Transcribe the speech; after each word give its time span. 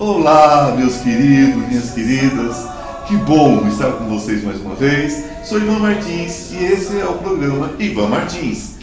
Olá, 0.00 0.76
meus 0.78 0.98
queridos, 0.98 1.66
minhas 1.66 1.90
queridas. 1.90 2.68
Que 3.08 3.16
bom 3.16 3.66
estar 3.66 3.90
com 3.94 4.04
vocês 4.04 4.44
mais 4.44 4.60
uma 4.60 4.76
vez. 4.76 5.24
Sou 5.42 5.58
Ivan 5.58 5.80
Martins 5.80 6.52
e 6.52 6.64
esse 6.66 7.00
é 7.00 7.04
o 7.04 7.14
programa 7.14 7.72
Ivan 7.80 8.06
Martins. 8.06 8.76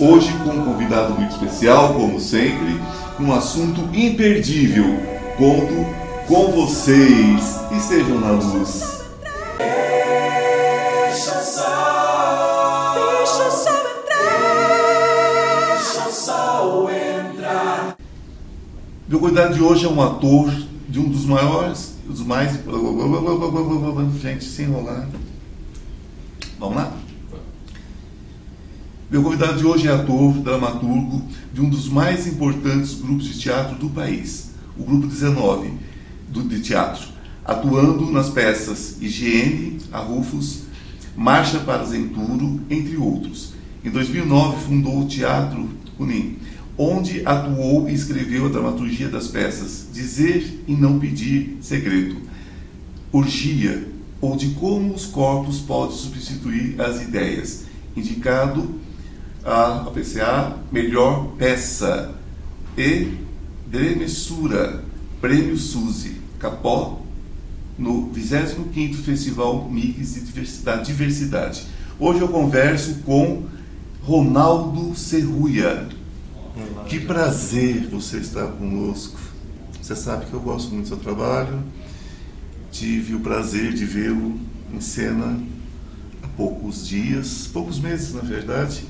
Hoje 0.00 0.32
com 0.42 0.50
um 0.50 0.64
convidado 0.64 1.14
muito 1.14 1.30
especial, 1.30 1.94
como 1.94 2.18
sempre, 2.18 2.76
um 3.20 3.32
assunto 3.32 3.82
imperdível. 3.96 4.98
Conto 5.36 5.86
com 6.26 6.50
vocês. 6.50 7.60
Estejam 7.70 8.18
na 8.18 8.32
luz. 8.32 8.97
Meu 19.08 19.18
convidado 19.18 19.54
de 19.54 19.62
hoje 19.62 19.86
é 19.86 19.88
um 19.88 20.02
ator 20.02 20.52
de 20.86 21.00
um 21.00 21.08
dos 21.08 21.24
maiores, 21.24 21.94
dos 22.06 22.20
mais. 22.20 22.60
Gente, 24.20 24.44
sem 24.44 24.66
enrolar. 24.66 25.08
Vamos 26.58 26.76
lá? 26.76 26.92
Meu 29.10 29.22
convidado 29.22 29.56
de 29.56 29.64
hoje 29.64 29.88
é 29.88 29.92
ator, 29.92 30.34
dramaturgo 30.34 31.22
de 31.54 31.62
um 31.62 31.70
dos 31.70 31.88
mais 31.88 32.26
importantes 32.26 33.00
grupos 33.00 33.24
de 33.24 33.38
teatro 33.38 33.76
do 33.76 33.88
país, 33.88 34.50
o 34.76 34.84
Grupo 34.84 35.06
19 35.06 35.72
do, 36.28 36.42
de 36.42 36.60
Teatro, 36.60 37.08
atuando 37.46 38.10
nas 38.10 38.28
peças 38.28 39.00
Higiene, 39.00 39.78
a 39.90 40.00
Rufus, 40.00 40.64
Marcha 41.16 41.60
para 41.60 41.82
Zenturo, 41.82 42.60
entre 42.68 42.98
outros. 42.98 43.54
Em 43.82 43.88
2009 43.88 44.66
fundou 44.66 45.00
o 45.00 45.06
Teatro 45.06 45.66
Unim, 45.98 46.36
onde 46.78 47.22
atuou 47.26 47.90
e 47.90 47.92
escreveu 47.92 48.46
a 48.46 48.48
dramaturgia 48.48 49.08
das 49.08 49.26
peças 49.26 49.88
Dizer 49.92 50.62
e 50.68 50.74
Não 50.74 50.98
Pedir 51.00 51.58
Segredo, 51.60 52.16
Urgia, 53.12 53.88
ou 54.20 54.36
de 54.36 54.50
como 54.50 54.94
os 54.94 55.04
corpos 55.06 55.58
podem 55.58 55.96
substituir 55.96 56.80
as 56.80 57.02
ideias, 57.02 57.64
indicado 57.96 58.80
a 59.44 59.82
APCA 59.88 60.56
Melhor 60.70 61.32
Peça 61.36 62.14
e 62.76 63.12
Dremessura, 63.66 64.84
Prêmio 65.20 65.56
Suzy, 65.56 66.16
Capó, 66.38 67.02
no 67.76 68.10
25º 68.10 68.94
Festival 68.96 69.68
Mix 69.70 70.62
da 70.62 70.76
Diversidade. 70.76 71.64
Hoje 71.98 72.20
eu 72.20 72.28
converso 72.28 73.00
com 73.04 73.44
Ronaldo 74.02 74.96
Serruia. 74.96 75.97
Que 76.88 77.00
prazer 77.00 77.88
você 77.88 78.18
estar 78.18 78.46
conosco. 78.46 79.18
Você 79.80 79.94
sabe 79.96 80.26
que 80.26 80.34
eu 80.34 80.40
gosto 80.40 80.70
muito 80.70 80.84
do 80.84 80.88
seu 80.88 80.96
trabalho. 80.96 81.62
Tive 82.70 83.14
o 83.14 83.20
prazer 83.20 83.72
de 83.72 83.84
vê-lo 83.84 84.38
em 84.72 84.80
cena 84.80 85.40
há 86.22 86.28
poucos 86.28 86.86
dias, 86.86 87.48
poucos 87.52 87.78
meses 87.78 88.14
na 88.14 88.20
verdade. 88.20 88.84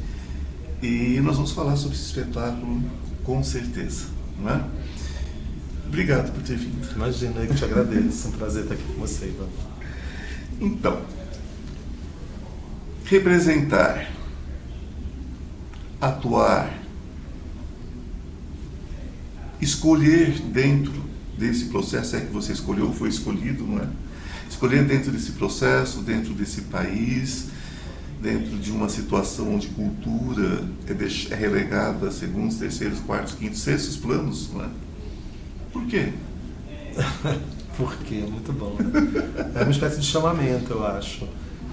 E 0.82 1.20
nós 1.20 1.36
vamos 1.36 1.52
falar 1.52 1.76
sobre 1.76 1.96
esse 1.96 2.06
espetáculo 2.06 2.82
com 3.24 3.42
certeza, 3.42 4.06
não 4.38 4.50
é? 4.50 4.64
Obrigado 5.86 6.32
por 6.32 6.42
ter 6.42 6.56
vindo. 6.56 6.86
Imagina, 6.94 7.40
eu 7.40 7.48
que 7.48 7.54
te 7.54 7.64
agradeço. 7.64 8.26
É 8.26 8.30
um 8.30 8.32
prazer 8.32 8.62
estar 8.62 8.74
aqui 8.74 8.84
com 8.84 9.00
você, 9.00 9.26
Ivan. 9.26 9.48
Então, 10.60 11.02
representar, 13.04 14.10
atuar, 16.00 16.78
escolher 19.60 20.40
dentro 20.40 20.92
desse 21.36 21.66
processo, 21.66 22.16
é 22.16 22.20
que 22.20 22.32
você 22.32 22.52
escolheu, 22.52 22.92
foi 22.92 23.08
escolhido, 23.08 23.64
não 23.64 23.78
é? 23.78 23.88
Escolher 24.48 24.84
dentro 24.84 25.12
desse 25.12 25.32
processo, 25.32 26.00
dentro 26.00 26.32
desse 26.34 26.62
país, 26.62 27.46
dentro 28.20 28.58
de 28.58 28.70
uma 28.70 28.88
situação 28.88 29.54
onde 29.54 29.68
cultura 29.68 30.64
é, 30.86 31.32
é 31.32 31.36
relegada 31.36 32.08
a 32.08 32.10
segundos, 32.10 32.56
terceiros, 32.56 32.98
quartos, 33.00 33.34
quintos, 33.34 33.60
sextos 33.60 33.96
planos, 33.96 34.50
não 34.52 34.64
é? 34.64 34.68
Por 35.72 35.86
quê? 35.86 36.12
Por 37.76 37.96
quê? 37.98 38.24
Muito 38.28 38.52
bom. 38.52 38.76
né? 38.80 39.52
É 39.54 39.62
uma 39.62 39.70
espécie 39.70 40.00
de 40.00 40.06
chamamento, 40.06 40.72
eu 40.72 40.84
acho. 40.84 41.28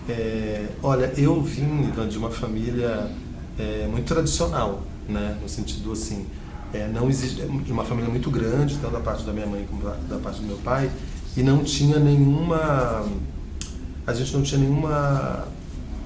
É, 0.08 0.68
olha, 0.84 1.12
eu 1.18 1.42
vim, 1.42 1.90
de 2.08 2.18
uma 2.20 2.30
família 2.30 3.10
é, 3.58 3.88
muito 3.90 4.06
tradicional, 4.06 4.84
né? 5.10 5.36
No 5.42 5.50
sentido 5.50 5.92
assim, 5.92 6.28
é, 6.76 6.90
não 6.94 7.10
existe, 7.10 7.42
de 7.42 7.72
uma 7.72 7.86
família 7.86 8.10
muito 8.10 8.30
grande, 8.30 8.78
tanto 8.78 8.94
da 8.94 9.00
parte 9.00 9.24
da 9.24 9.32
minha 9.32 9.48
mãe 9.48 9.66
como 9.70 9.84
da, 9.84 10.18
parte 10.18 10.42
do 10.42 10.48
meu 10.48 10.58
pai, 10.58 10.92
e 11.38 11.42
não 11.42 11.64
tinha 11.64 12.00
nenhuma, 12.00 13.06
a 14.06 14.14
gente 14.14 14.34
não 14.34 14.44
tinha 14.44 14.60
nenhuma 14.60 15.48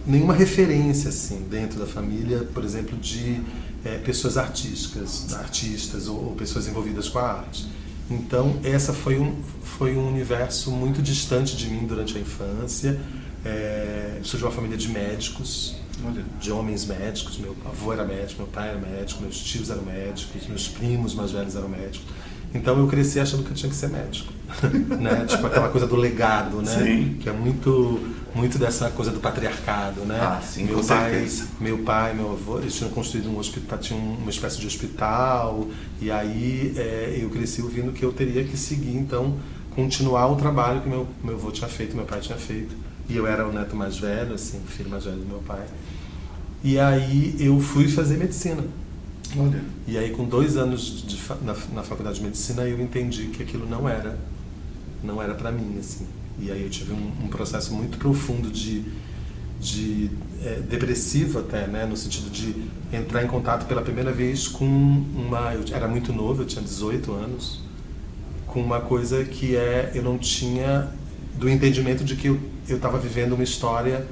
nenhuma 0.05 0.33
referência 0.33 1.09
assim 1.09 1.45
dentro 1.49 1.79
da 1.79 1.85
família, 1.85 2.39
por 2.53 2.63
exemplo, 2.63 2.97
de 2.97 3.41
é, 3.85 3.97
pessoas 3.97 4.37
artísticas, 4.37 5.33
artistas 5.35 6.07
ou, 6.07 6.29
ou 6.29 6.35
pessoas 6.35 6.67
envolvidas 6.67 7.09
com 7.09 7.19
a 7.19 7.31
arte. 7.31 7.67
Então 8.09 8.59
essa 8.63 8.91
foi 8.93 9.19
um 9.19 9.35
foi 9.63 9.95
um 9.95 10.07
universo 10.07 10.71
muito 10.71 11.01
distante 11.01 11.55
de 11.55 11.67
mim 11.67 11.85
durante 11.85 12.17
a 12.17 12.21
infância. 12.21 12.99
É, 13.45 14.19
sou 14.23 14.37
de 14.37 14.45
uma 14.45 14.51
família 14.51 14.77
de 14.77 14.89
médicos, 14.89 15.75
Olha, 16.05 16.23
de 16.39 16.51
homens 16.51 16.85
médicos. 16.85 17.37
Meu 17.37 17.55
avô 17.65 17.93
era 17.93 18.05
médico, 18.05 18.41
meu 18.41 18.51
pai 18.51 18.69
era 18.69 18.79
médico, 18.79 19.21
meus 19.21 19.39
tios 19.39 19.69
eram 19.69 19.83
médicos, 19.83 20.47
meus 20.47 20.67
primos 20.67 21.13
mais 21.13 21.31
velhos 21.31 21.55
eram 21.55 21.69
médicos. 21.69 22.07
Então 22.53 22.79
eu 22.79 22.87
cresci 22.87 23.19
achando 23.19 23.43
que 23.43 23.51
eu 23.51 23.55
tinha 23.55 23.69
que 23.69 23.75
ser 23.75 23.89
médico, 23.89 24.33
né? 24.99 25.25
Tipo 25.25 25.45
aquela 25.45 25.69
coisa 25.69 25.85
do 25.85 25.95
legado, 25.95 26.61
né? 26.61 26.83
Sim. 26.83 27.17
Que 27.19 27.29
é 27.29 27.31
muito 27.31 27.99
muito 28.33 28.59
dessa 28.59 28.91
coisa 28.91 29.11
do 29.11 29.19
patriarcado, 29.19 30.01
né? 30.01 30.19
Ah, 30.21 30.39
sim, 30.41 30.65
meu 30.65 30.79
com 30.79 30.85
pai, 30.85 31.11
certeza. 31.11 31.47
meu 31.59 31.79
pai, 31.79 32.13
meu 32.13 32.31
avô, 32.31 32.59
eles 32.59 32.75
tinham 32.75 32.91
construído 32.91 33.27
um 33.27 33.37
hospital, 33.39 33.79
tinha 33.79 33.99
uma 33.99 34.29
espécie 34.29 34.59
de 34.59 34.67
hospital 34.67 35.67
e 35.99 36.11
aí 36.11 36.73
é, 36.77 37.19
eu 37.21 37.29
cresci 37.29 37.61
ouvindo 37.61 37.91
que 37.91 38.03
eu 38.03 38.11
teria 38.13 38.43
que 38.43 38.55
seguir 38.55 38.95
então 38.95 39.37
continuar 39.75 40.27
o 40.27 40.35
trabalho 40.35 40.81
que 40.81 40.89
meu 40.89 41.07
meu 41.23 41.35
avô 41.35 41.51
tinha 41.51 41.67
feito, 41.67 41.95
meu 41.95 42.05
pai 42.05 42.19
tinha 42.19 42.37
feito 42.37 42.75
e 43.09 43.17
eu 43.17 43.25
era 43.25 43.47
o 43.47 43.51
neto 43.51 43.75
mais 43.75 43.97
velho, 43.97 44.35
assim, 44.35 44.59
o 44.63 44.67
filho 44.67 44.89
mais 44.89 45.03
velho 45.03 45.17
do 45.17 45.25
meu 45.25 45.39
pai. 45.39 45.65
E 46.63 46.77
aí 46.77 47.35
eu 47.39 47.59
fui 47.59 47.87
fazer 47.87 48.17
medicina. 48.17 48.63
olha. 49.35 49.63
E 49.87 49.97
aí, 49.97 50.11
com 50.11 50.25
dois 50.25 50.57
anos 50.57 51.03
de 51.07 51.17
na, 51.43 51.55
na 51.73 51.83
faculdade 51.83 52.17
de 52.17 52.23
medicina, 52.23 52.63
eu 52.63 52.79
entendi 52.79 53.27
que 53.27 53.41
aquilo 53.41 53.67
não 53.67 53.89
era, 53.89 54.17
não 55.03 55.21
era 55.21 55.33
para 55.33 55.51
mim, 55.51 55.77
assim. 55.79 56.05
E 56.39 56.51
aí 56.51 56.61
eu 56.61 56.69
tive 56.69 56.93
um, 56.93 57.11
um 57.23 57.27
processo 57.27 57.73
muito 57.73 57.97
profundo 57.97 58.49
de, 58.49 58.83
de 59.59 60.11
é, 60.43 60.59
depressivo 60.59 61.39
até, 61.39 61.65
né, 61.67 61.85
no 61.85 61.97
sentido 61.97 62.29
de 62.29 62.55
entrar 62.95 63.23
em 63.23 63.27
contato 63.27 63.65
pela 63.67 63.81
primeira 63.81 64.11
vez 64.11 64.47
com 64.47 64.65
uma, 64.65 65.53
eu 65.53 65.63
era 65.73 65.87
muito 65.87 66.13
novo, 66.13 66.43
eu 66.43 66.45
tinha 66.45 66.63
18 66.63 67.11
anos, 67.11 67.61
com 68.47 68.61
uma 68.61 68.79
coisa 68.79 69.23
que 69.25 69.55
é, 69.55 69.91
eu 69.93 70.03
não 70.03 70.17
tinha 70.17 70.89
do 71.37 71.49
entendimento 71.49 72.03
de 72.03 72.15
que 72.15 72.27
eu 72.27 72.39
eu 72.69 72.77
estava 72.77 72.97
vivendo 72.97 73.33
uma 73.33 73.43
história 73.43 74.05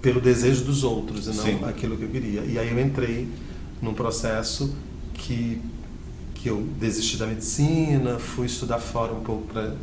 pelo 0.00 0.20
desejo 0.20 0.64
dos 0.64 0.82
outros 0.82 1.26
e 1.26 1.30
não 1.30 1.44
Sim. 1.44 1.64
aquilo 1.64 1.96
que 1.96 2.04
eu 2.04 2.08
queria. 2.08 2.40
E 2.42 2.58
aí 2.58 2.70
eu 2.70 2.80
entrei 2.80 3.28
num 3.82 3.94
processo 3.94 4.74
que 5.14 5.60
que 6.34 6.48
eu 6.48 6.66
desisti 6.78 7.18
da 7.18 7.26
medicina, 7.26 8.18
fui 8.18 8.46
estudar 8.46 8.78
fora 8.78 9.12
um 9.12 9.20
pouco 9.20 9.46
para 9.52 9.74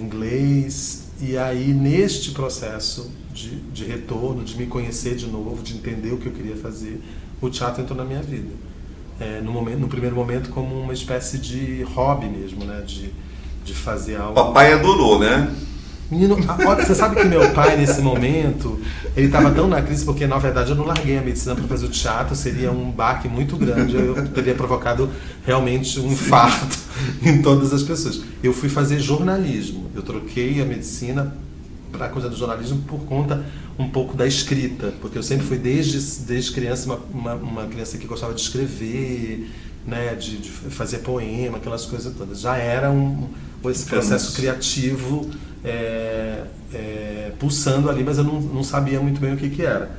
inglês 0.00 1.08
e 1.20 1.36
aí 1.36 1.74
neste 1.74 2.30
processo 2.30 3.10
de, 3.32 3.56
de 3.56 3.84
retorno, 3.84 4.42
de 4.44 4.56
me 4.56 4.66
conhecer 4.66 5.14
de 5.14 5.26
novo, 5.26 5.62
de 5.62 5.74
entender 5.74 6.12
o 6.12 6.18
que 6.18 6.26
eu 6.26 6.32
queria 6.32 6.56
fazer, 6.56 7.00
o 7.40 7.50
teatro 7.50 7.82
entrou 7.82 7.96
na 7.96 8.04
minha 8.04 8.22
vida. 8.22 8.48
É, 9.18 9.40
no, 9.40 9.50
momento, 9.50 9.78
no 9.78 9.88
primeiro 9.88 10.14
momento 10.14 10.50
como 10.50 10.74
uma 10.74 10.92
espécie 10.92 11.38
de 11.38 11.82
hobby 11.82 12.26
mesmo, 12.26 12.64
né? 12.64 12.82
De, 12.86 13.10
de 13.64 13.74
fazer 13.74 14.16
algo. 14.16 14.34
Papai 14.34 14.72
adorou, 14.72 15.18
né? 15.18 15.54
Menino, 16.10 16.38
olha, 16.64 16.84
você 16.84 16.94
sabe 16.94 17.16
que 17.16 17.24
meu 17.24 17.50
pai, 17.50 17.76
nesse 17.76 18.00
momento, 18.00 18.80
ele 19.16 19.26
estava 19.26 19.50
tão 19.50 19.66
na 19.66 19.82
crise, 19.82 20.04
porque 20.04 20.24
na 20.24 20.38
verdade 20.38 20.70
eu 20.70 20.76
não 20.76 20.84
larguei 20.84 21.18
a 21.18 21.20
medicina 21.20 21.56
para 21.56 21.64
fazer 21.64 21.86
o 21.86 21.88
teatro, 21.88 22.36
seria 22.36 22.70
um 22.70 22.92
baque 22.92 23.28
muito 23.28 23.56
grande, 23.56 23.96
eu 23.96 24.28
teria 24.28 24.54
provocado 24.54 25.10
realmente 25.44 25.98
um 25.98 26.12
infarto 26.12 26.78
em 27.22 27.42
todas 27.42 27.72
as 27.72 27.82
pessoas. 27.82 28.22
Eu 28.40 28.52
fui 28.52 28.68
fazer 28.68 29.00
jornalismo, 29.00 29.90
eu 29.96 30.02
troquei 30.02 30.62
a 30.62 30.64
medicina 30.64 31.36
para 31.90 32.06
a 32.06 32.08
coisa 32.08 32.28
do 32.28 32.36
jornalismo 32.36 32.82
por 32.86 33.00
conta 33.00 33.44
um 33.76 33.88
pouco 33.88 34.16
da 34.16 34.26
escrita, 34.26 34.94
porque 35.00 35.18
eu 35.18 35.22
sempre 35.22 35.44
fui 35.44 35.58
desde, 35.58 35.98
desde 36.24 36.52
criança 36.52 36.86
uma, 36.86 37.00
uma, 37.12 37.34
uma 37.34 37.66
criança 37.66 37.98
que 37.98 38.06
gostava 38.06 38.32
de 38.32 38.40
escrever, 38.40 39.50
né, 39.84 40.14
de, 40.14 40.38
de 40.38 40.50
fazer 40.50 40.98
poema, 40.98 41.58
aquelas 41.58 41.84
coisas 41.84 42.14
todas. 42.14 42.40
Já 42.40 42.56
era 42.56 42.90
um, 42.90 43.28
esse 43.64 43.84
processo 43.84 44.34
criativo 44.34 45.28
é, 45.66 46.44
é, 46.72 47.32
pulsando 47.38 47.90
ali, 47.90 48.04
mas 48.04 48.18
eu 48.18 48.24
não, 48.24 48.40
não 48.40 48.62
sabia 48.62 49.00
muito 49.00 49.20
bem 49.20 49.34
o 49.34 49.36
que, 49.36 49.50
que 49.50 49.62
era. 49.62 49.90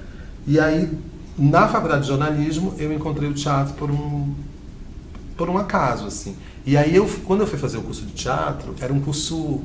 E 0.47 0.57
aí, 0.59 0.89
na 1.37 1.67
faculdade 1.67 2.03
de 2.03 2.07
jornalismo, 2.07 2.73
eu 2.79 2.91
encontrei 2.93 3.29
o 3.29 3.33
teatro 3.33 3.73
por 3.73 3.91
um, 3.91 4.33
por 5.35 5.49
um 5.49 5.57
acaso, 5.57 6.07
assim. 6.07 6.35
E 6.65 6.77
aí, 6.77 6.95
eu, 6.95 7.05
quando 7.25 7.41
eu 7.41 7.47
fui 7.47 7.59
fazer 7.59 7.77
o 7.77 7.81
curso 7.81 8.05
de 8.05 8.13
teatro, 8.13 8.73
era 8.79 8.93
um 8.93 9.01
curso. 9.01 9.61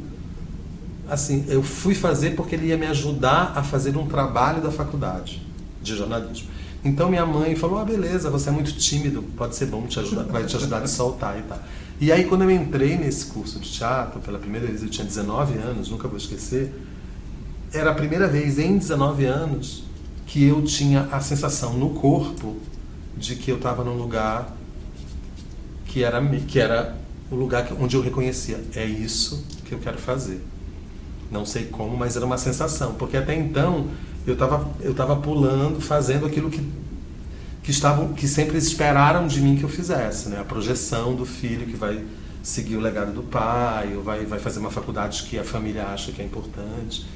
Assim, 1.08 1.44
eu 1.48 1.62
fui 1.62 1.94
fazer 1.94 2.34
porque 2.34 2.54
ele 2.54 2.66
ia 2.66 2.76
me 2.76 2.86
ajudar 2.86 3.52
a 3.54 3.62
fazer 3.62 3.96
um 3.96 4.06
trabalho 4.06 4.60
da 4.60 4.70
faculdade 4.70 5.42
de 5.82 5.94
jornalismo. 5.94 6.48
Então 6.84 7.08
minha 7.08 7.24
mãe 7.24 7.54
falou: 7.54 7.78
Ah, 7.78 7.84
beleza, 7.84 8.30
você 8.30 8.48
é 8.48 8.52
muito 8.52 8.72
tímido, 8.72 9.22
pode 9.36 9.54
ser 9.54 9.66
bom 9.66 9.86
te 9.86 10.00
ajudar, 10.00 10.24
vai 10.24 10.44
te 10.44 10.56
ajudar 10.56 10.82
a 10.82 10.86
soltar 10.86 11.38
e 11.38 11.42
tal. 11.42 11.58
E 12.02 12.10
aí, 12.10 12.24
quando 12.24 12.42
eu 12.42 12.50
entrei 12.50 12.98
nesse 12.98 13.26
curso 13.26 13.60
de 13.60 13.70
teatro, 13.70 14.18
pela 14.18 14.36
primeira 14.36 14.66
vez, 14.66 14.82
eu 14.82 14.88
tinha 14.88 15.06
19 15.06 15.56
anos, 15.58 15.88
nunca 15.88 16.08
vou 16.08 16.16
esquecer. 16.16 16.74
Era 17.72 17.92
a 17.92 17.94
primeira 17.94 18.26
vez 18.26 18.58
em 18.58 18.76
19 18.76 19.24
anos 19.24 19.84
que 20.26 20.42
eu 20.44 20.62
tinha 20.62 21.02
a 21.12 21.20
sensação 21.20 21.74
no 21.74 21.90
corpo 21.90 22.56
de 23.16 23.36
que 23.36 23.52
eu 23.52 23.56
estava 23.56 23.84
num 23.84 23.96
lugar 23.96 24.52
que 25.86 26.02
era, 26.02 26.20
que 26.48 26.58
era 26.58 26.96
o 27.30 27.36
lugar 27.36 27.68
onde 27.78 27.94
eu 27.94 28.02
reconhecia: 28.02 28.60
é 28.74 28.84
isso 28.84 29.46
que 29.64 29.72
eu 29.72 29.78
quero 29.78 29.98
fazer. 29.98 30.44
Não 31.30 31.46
sei 31.46 31.66
como, 31.66 31.96
mas 31.96 32.16
era 32.16 32.26
uma 32.26 32.36
sensação, 32.36 32.94
porque 32.94 33.16
até 33.16 33.32
então 33.32 33.86
eu 34.26 34.34
estava 34.34 34.68
eu 34.80 34.92
tava 34.92 35.14
pulando, 35.14 35.80
fazendo 35.80 36.26
aquilo 36.26 36.50
que 36.50 36.68
que 37.62 37.70
estavam 37.70 38.12
que 38.12 38.26
sempre 38.26 38.58
esperaram 38.58 39.26
de 39.26 39.40
mim 39.40 39.56
que 39.56 39.62
eu 39.62 39.68
fizesse, 39.68 40.28
né? 40.28 40.40
A 40.40 40.44
projeção 40.44 41.14
do 41.14 41.24
filho 41.24 41.66
que 41.66 41.76
vai 41.76 42.04
seguir 42.42 42.76
o 42.76 42.80
legado 42.80 43.12
do 43.12 43.22
pai, 43.22 43.94
ou 43.96 44.02
vai 44.02 44.24
vai 44.24 44.38
fazer 44.38 44.58
uma 44.58 44.70
faculdade 44.70 45.22
que 45.24 45.38
a 45.38 45.44
família 45.44 45.86
acha 45.86 46.10
que 46.12 46.20
é 46.20 46.24
importante. 46.24 47.06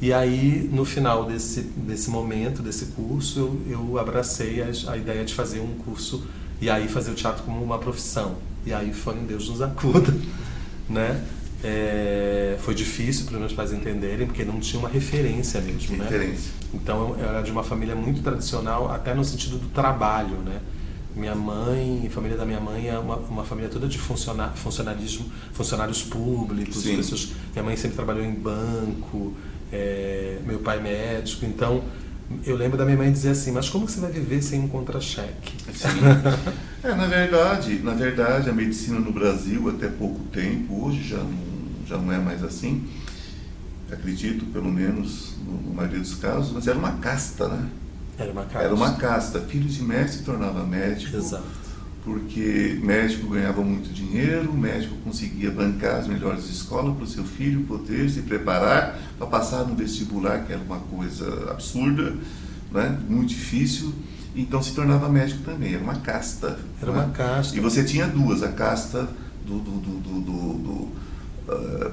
E 0.00 0.12
aí, 0.12 0.68
no 0.70 0.84
final 0.84 1.24
desse, 1.24 1.62
desse 1.62 2.10
momento, 2.10 2.62
desse 2.62 2.86
curso, 2.86 3.38
eu, 3.38 3.60
eu 3.66 3.98
abracei 3.98 4.62
a, 4.62 4.92
a 4.92 4.96
ideia 4.96 5.24
de 5.24 5.32
fazer 5.32 5.60
um 5.60 5.74
curso 5.84 6.26
e 6.60 6.68
aí 6.68 6.86
fazer 6.86 7.10
o 7.10 7.14
teatro 7.14 7.42
como 7.44 7.62
uma 7.64 7.78
profissão. 7.78 8.36
E 8.66 8.74
aí 8.74 8.92
foi 8.92 9.14
um 9.14 9.24
Deus 9.24 9.48
nos 9.48 9.62
acuda, 9.62 10.14
né? 10.88 11.24
É, 11.64 12.56
foi 12.60 12.74
difícil 12.74 13.24
para 13.24 13.34
os 13.34 13.40
meus 13.40 13.52
pais 13.52 13.72
entenderem, 13.72 14.26
porque 14.26 14.44
não 14.44 14.60
tinha 14.60 14.78
uma 14.78 14.88
referência 14.88 15.60
mesmo, 15.60 15.96
né? 15.96 16.04
referência. 16.04 16.52
né? 16.52 16.68
Então 16.74 17.16
eu 17.18 17.28
era 17.28 17.42
de 17.42 17.50
uma 17.50 17.64
família 17.64 17.94
muito 17.94 18.22
tradicional, 18.22 18.92
até 18.92 19.14
no 19.14 19.24
sentido 19.24 19.58
do 19.58 19.68
trabalho, 19.68 20.36
né? 20.38 20.60
Minha 21.14 21.34
mãe, 21.34 22.04
a 22.06 22.10
família 22.10 22.36
da 22.36 22.44
minha 22.44 22.60
mãe 22.60 22.88
é 22.88 22.98
uma, 22.98 23.16
uma 23.16 23.42
família 23.42 23.70
toda 23.70 23.88
de 23.88 23.96
funcionar, 23.96 24.52
funcionarismo, 24.54 25.24
funcionários 25.54 26.02
públicos. 26.02 26.84
Pessoas, 26.84 27.32
minha 27.52 27.64
mãe 27.64 27.74
sempre 27.74 27.96
trabalhou 27.96 28.22
em 28.22 28.34
banco, 28.34 29.34
é, 29.72 30.38
meu 30.44 30.58
pai 30.58 30.78
médico. 30.78 31.46
Então 31.46 31.82
eu 32.44 32.56
lembro 32.56 32.76
da 32.76 32.84
minha 32.84 32.96
mãe 32.96 33.10
dizer 33.10 33.30
assim: 33.30 33.52
mas 33.52 33.68
como 33.68 33.88
você 33.88 34.00
vai 34.00 34.10
viver 34.10 34.42
sem 34.42 34.60
um 34.60 34.68
contra-cheque? 34.68 35.54
é, 36.82 36.94
na 36.94 37.06
verdade, 37.06 37.78
na 37.82 37.94
verdade 37.94 38.50
a 38.50 38.52
medicina 38.52 38.98
no 38.98 39.12
Brasil 39.12 39.68
até 39.68 39.88
pouco 39.88 40.20
tempo, 40.24 40.86
hoje 40.86 41.02
já 41.02 41.18
não, 41.18 41.45
já 41.86 41.96
não 41.96 42.12
é 42.12 42.18
mais 42.18 42.42
assim. 42.42 42.86
Acredito, 43.90 44.44
pelo 44.46 44.70
menos, 44.70 45.34
no, 45.46 45.72
maioria 45.72 46.00
dos 46.00 46.14
casos, 46.16 46.52
mas 46.52 46.66
era 46.66 46.76
uma 46.76 46.92
casta, 46.92 47.48
né? 47.48 47.68
Era 48.18 48.32
uma 48.32 48.42
casta. 48.42 48.58
Era 48.58 48.74
uma 48.74 48.94
casta. 48.94 49.40
Filho 49.40 49.68
de 49.68 49.82
mestre 49.82 50.18
se 50.18 50.24
tornava 50.24 50.64
médico. 50.64 51.16
Exato. 51.16 51.44
Porque 52.02 52.78
médico 52.82 53.28
ganhava 53.28 53.62
muito 53.62 53.92
dinheiro, 53.92 54.52
médico 54.52 54.94
conseguia 55.04 55.50
bancar 55.50 55.96
as 55.96 56.06
melhores 56.06 56.48
escolas 56.48 56.94
para 56.94 57.04
o 57.04 57.06
seu 57.06 57.24
filho 57.24 57.64
poder 57.64 58.08
se 58.08 58.22
preparar 58.22 58.96
para 59.18 59.26
passar 59.26 59.64
no 59.64 59.74
vestibular, 59.74 60.44
que 60.44 60.52
era 60.52 60.62
uma 60.62 60.78
coisa 60.78 61.50
absurda, 61.50 62.14
né? 62.72 62.96
muito 63.08 63.30
difícil. 63.30 63.92
Então 64.36 64.62
se 64.62 64.72
tornava 64.72 65.08
médico 65.08 65.42
também, 65.44 65.74
era 65.74 65.82
uma 65.82 65.96
casta. 65.96 66.58
Era 66.80 66.92
né? 66.92 66.98
uma 66.98 67.10
casta. 67.10 67.56
E 67.56 67.60
você 67.60 67.82
tinha 67.82 68.06
duas, 68.06 68.42
a 68.42 68.52
casta 68.52 69.08
do, 69.44 69.58
do, 69.58 69.80
do, 69.80 70.20
do, 70.20 70.88
do, 71.46 71.92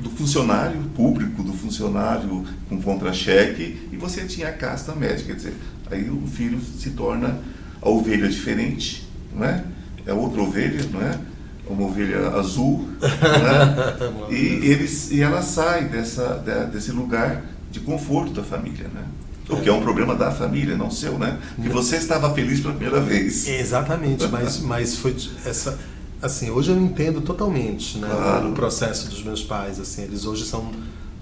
do 0.00 0.10
funcionário 0.10 0.80
público, 0.94 1.42
do 1.42 1.52
funcionário 1.52 2.44
com 2.68 2.80
contra-cheque, 2.80 3.88
e 3.92 3.96
você 3.96 4.24
tinha 4.24 4.48
a 4.48 4.52
casta 4.52 4.94
médica. 4.94 5.28
Quer 5.28 5.36
dizer, 5.36 5.54
aí 5.90 6.10
o 6.10 6.26
filho 6.26 6.60
se 6.60 6.90
torna 6.90 7.38
a 7.80 7.88
ovelha 7.88 8.28
diferente, 8.28 9.08
não 9.34 9.44
é? 9.44 9.64
É 10.06 10.12
outra 10.12 10.42
ovelha, 10.42 10.84
não 10.92 11.00
é? 11.00 11.18
Uma 11.66 11.86
ovelha 11.86 12.28
azul, 12.30 12.88
né? 13.00 14.28
e, 14.30 14.66
eles, 14.66 15.10
e 15.10 15.22
ela 15.22 15.40
sai 15.40 15.88
dessa, 15.88 16.42
desse 16.70 16.90
lugar 16.90 17.42
de 17.70 17.80
conforto 17.80 18.32
da 18.32 18.42
família, 18.42 18.88
né? 18.92 19.04
O 19.48 19.60
que 19.60 19.68
é 19.68 19.72
um 19.72 19.82
problema 19.82 20.14
da 20.14 20.30
família, 20.30 20.74
não 20.74 20.90
seu, 20.90 21.18
né? 21.18 21.38
Que 21.60 21.68
você 21.68 21.96
estava 21.96 22.32
feliz 22.32 22.60
pela 22.60 22.74
primeira 22.74 23.00
vez. 23.00 23.46
Exatamente, 23.46 24.26
mas, 24.32 24.60
mas 24.60 24.96
foi 24.96 25.14
essa 25.44 25.78
assim, 26.24 26.50
hoje 26.50 26.70
eu 26.70 26.80
entendo 26.80 27.20
totalmente, 27.20 27.98
né, 27.98 28.08
claro. 28.10 28.48
o 28.48 28.52
processo 28.52 29.10
dos 29.10 29.22
meus 29.22 29.42
pais, 29.42 29.78
assim, 29.78 30.02
eles 30.02 30.24
hoje 30.24 30.44
são 30.44 30.72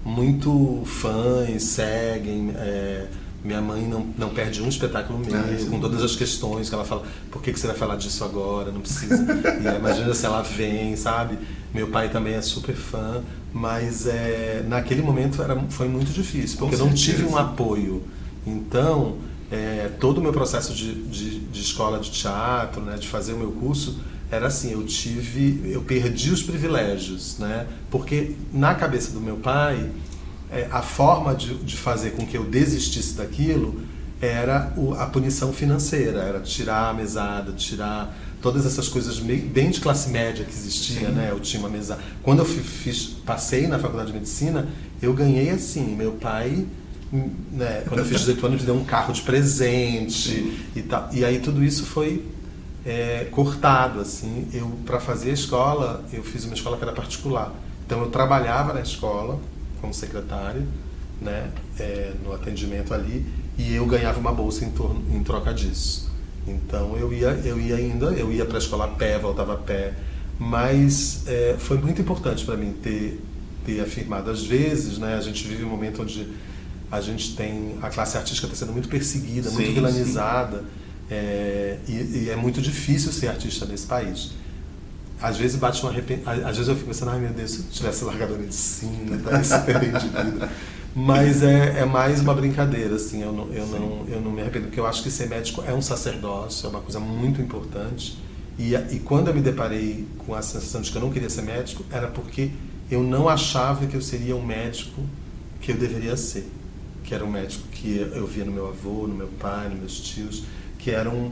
muito 0.05 0.81
fãs, 0.85 1.61
seguem, 1.63 2.53
é, 2.55 3.07
minha 3.43 3.59
mãe 3.59 3.85
não, 3.85 4.07
não 4.17 4.29
perde 4.29 4.61
um 4.61 4.69
espetáculo 4.69 5.19
meu, 5.19 5.37
ah, 5.37 5.69
com 5.69 5.79
todas 5.79 6.01
as 6.01 6.15
questões 6.15 6.69
que 6.69 6.75
ela 6.75 6.85
fala, 6.85 7.03
por 7.29 7.41
que, 7.41 7.51
que 7.51 7.59
você 7.59 7.67
vai 7.67 7.75
falar 7.75 7.97
disso 7.97 8.23
agora? 8.23 8.71
Não 8.71 8.79
precisa. 8.79 9.15
e 9.61 9.67
aí, 9.67 9.77
imagina 9.77 10.13
se 10.13 10.25
ela 10.25 10.41
vem, 10.41 10.95
sabe? 10.95 11.37
Meu 11.73 11.89
pai 11.89 12.09
também 12.09 12.35
é 12.35 12.41
super 12.41 12.73
fã, 12.73 13.21
mas 13.51 14.07
é, 14.07 14.63
naquele 14.65 15.01
momento 15.01 15.41
era, 15.41 15.59
foi 15.69 15.89
muito 15.89 16.13
difícil, 16.13 16.57
porque 16.57 16.75
eu 16.75 16.79
não 16.79 16.93
tive 16.93 17.25
um 17.25 17.35
apoio. 17.35 18.03
Então, 18.47 19.17
é, 19.51 19.89
todo 19.99 20.19
o 20.19 20.21
meu 20.21 20.31
processo 20.31 20.73
de, 20.73 20.93
de, 21.03 21.39
de 21.41 21.61
escola 21.61 21.99
de 21.99 22.11
teatro, 22.11 22.81
né, 22.81 22.95
de 22.95 23.07
fazer 23.07 23.33
o 23.33 23.37
meu 23.37 23.51
curso, 23.51 23.99
era 24.33 24.47
assim, 24.47 24.71
eu 24.71 24.83
tive, 24.83 25.71
eu 25.71 25.81
perdi 25.81 26.31
os 26.31 26.41
privilégios, 26.41 27.37
né? 27.37 27.67
Porque 27.91 28.31
na 28.51 28.73
cabeça 28.73 29.11
do 29.11 29.21
meu 29.21 29.37
pai, 29.37 29.89
é, 30.51 30.67
a 30.71 30.81
forma 30.81 31.35
de, 31.35 31.55
de 31.55 31.77
fazer 31.77 32.11
com 32.11 32.25
que 32.25 32.35
eu 32.35 32.43
desistisse 32.43 33.15
daquilo 33.15 33.81
era 34.19 34.73
o, 34.75 34.93
a 34.93 35.05
punição 35.05 35.53
financeira, 35.53 36.21
era 36.21 36.39
tirar 36.39 36.89
a 36.89 36.93
mesada, 36.93 37.51
tirar 37.51 38.17
todas 38.41 38.65
essas 38.65 38.87
coisas 38.87 39.19
bem 39.19 39.69
de 39.69 39.79
classe 39.79 40.09
média 40.09 40.43
que 40.43 40.51
existia, 40.51 41.07
Sim. 41.07 41.13
né? 41.13 41.29
Eu 41.31 41.39
tinha 41.39 41.59
uma 41.59 41.69
mesa. 41.69 41.99
Quando 42.23 42.39
eu 42.39 42.45
fiz, 42.45 43.05
passei 43.25 43.67
na 43.67 43.77
faculdade 43.77 44.11
de 44.11 44.17
medicina, 44.17 44.67
eu 45.01 45.13
ganhei 45.13 45.49
assim, 45.49 45.95
meu 45.95 46.13
pai 46.13 46.65
né, 47.51 47.83
quando 47.87 47.99
eu 47.99 48.05
fiz 48.05 48.21
18 48.21 48.45
anos, 48.47 48.61
me 48.61 48.65
deu 48.65 48.75
um 48.75 48.83
carro 48.83 49.13
de 49.13 49.21
presente 49.21 50.31
Sim. 50.31 50.57
e 50.75 50.81
tal. 50.81 51.09
E 51.13 51.23
aí 51.23 51.39
tudo 51.39 51.63
isso 51.63 51.85
foi 51.85 52.25
é, 52.85 53.27
cortado 53.31 53.99
assim. 53.99 54.47
Eu 54.53 54.69
para 54.85 54.99
fazer 54.99 55.31
a 55.31 55.33
escola, 55.33 56.03
eu 56.11 56.23
fiz 56.23 56.45
uma 56.45 56.53
escola 56.53 56.77
que 56.77 56.83
era 56.83 56.93
particular. 56.93 57.53
Então 57.85 58.01
eu 58.01 58.09
trabalhava 58.09 58.73
na 58.73 58.81
escola 58.81 59.39
como 59.81 59.93
secretário, 59.93 60.65
né, 61.21 61.49
é, 61.77 62.13
no 62.23 62.33
atendimento 62.33 62.93
ali, 62.93 63.25
e 63.57 63.75
eu 63.75 63.85
ganhava 63.85 64.19
uma 64.19 64.31
bolsa 64.31 64.63
em, 64.63 64.71
torno, 64.71 65.03
em 65.13 65.21
troca 65.23 65.53
disso. 65.53 66.09
Então 66.47 66.97
eu 66.97 67.13
ia, 67.13 67.29
eu 67.43 67.59
ia 67.59 67.75
ainda, 67.75 68.07
eu 68.07 68.31
ia 68.31 68.45
para 68.45 68.57
a 68.57 68.59
escola 68.59 68.85
a 68.85 68.89
pé, 68.89 69.17
voltava 69.17 69.53
a 69.53 69.57
pé, 69.57 69.93
mas 70.39 71.23
é, 71.27 71.55
foi 71.57 71.77
muito 71.77 72.01
importante 72.01 72.45
para 72.45 72.57
mim 72.57 72.73
ter 72.81 73.21
ter 73.65 73.79
afirmado. 73.79 74.29
Às 74.29 74.43
vezes, 74.43 74.97
né, 74.97 75.15
a 75.15 75.21
gente 75.21 75.47
vive 75.47 75.63
um 75.63 75.69
momento 75.69 76.01
onde 76.01 76.27
a 76.91 76.99
gente 76.99 77.33
tem 77.33 77.77
a 77.81 77.89
classe 77.89 78.17
artística 78.17 78.45
está 78.45 78.57
sendo 78.57 78.73
muito 78.73 78.89
perseguida, 78.89 79.49
sim, 79.49 79.55
muito 79.55 79.73
vilanizada. 79.73 80.57
Sim 80.59 80.82
é, 81.09 81.77
e, 81.87 81.91
e, 81.91 82.29
é 82.29 82.35
muito 82.35 82.61
difícil 82.61 83.11
ser 83.11 83.27
artista 83.27 83.65
nesse 83.65 83.85
país. 83.85 84.31
Às 85.21 85.37
vezes 85.37 85.57
bate 85.57 85.85
um 85.85 85.89
arrependimento. 85.89 86.45
Às 86.45 86.57
vezes 86.57 86.67
eu 86.67 86.75
fico 86.75 86.87
pensando, 86.87 87.11
ai 87.11 87.19
meu 87.19 87.31
Deus, 87.31 87.51
se 87.51 87.59
eu 87.59 87.65
tivesse 87.71 88.03
largado 88.03 88.35
a 88.35 88.37
medicina, 88.37 89.15
estaria 89.15 89.43
super 89.43 89.79
bem 89.79 89.91
de 89.91 90.07
vida. 90.07 90.49
Mas 90.95 91.41
é, 91.41 91.79
é, 91.79 91.85
mais 91.85 92.19
uma 92.19 92.35
brincadeira, 92.35 92.95
assim, 92.95 93.23
eu 93.23 93.33
não, 93.33 93.51
eu, 93.51 93.65
não, 93.65 94.05
eu 94.07 94.21
não 94.21 94.31
me 94.31 94.41
arrependo, 94.41 94.65
porque 94.65 94.79
eu 94.79 94.85
acho 94.85 95.01
que 95.01 95.09
ser 95.09 95.27
médico 95.27 95.63
é 95.65 95.73
um 95.73 95.81
sacerdócio, 95.81 96.67
é 96.67 96.69
uma 96.69 96.81
coisa 96.81 96.99
muito 96.99 97.41
importante. 97.41 98.17
E, 98.59 98.75
e 98.75 98.99
quando 98.99 99.29
eu 99.29 99.33
me 99.33 99.41
deparei 99.41 100.05
com 100.19 100.35
a 100.35 100.41
sensação 100.43 100.81
de 100.81 100.91
que 100.91 100.97
eu 100.97 101.01
não 101.01 101.09
queria 101.09 101.29
ser 101.29 101.41
médico, 101.41 101.83
era 101.89 102.07
porque 102.07 102.51
eu 102.91 103.01
não 103.01 103.27
achava 103.27 103.87
que 103.87 103.95
eu 103.95 104.01
seria 104.01 104.35
um 104.35 104.45
médico 104.45 105.01
que 105.59 105.71
eu 105.71 105.77
deveria 105.77 106.15
ser. 106.15 106.47
Que 107.03 107.15
era 107.15 107.25
um 107.25 107.31
médico 107.31 107.67
que 107.69 107.97
eu 107.97 108.27
via 108.27 108.45
no 108.45 108.51
meu 108.51 108.67
avô, 108.67 109.07
no 109.07 109.15
meu 109.15 109.29
pai, 109.39 109.69
nos 109.69 109.79
meus 109.79 109.99
tios 109.99 110.43
que 110.83 110.91
eram 110.91 111.31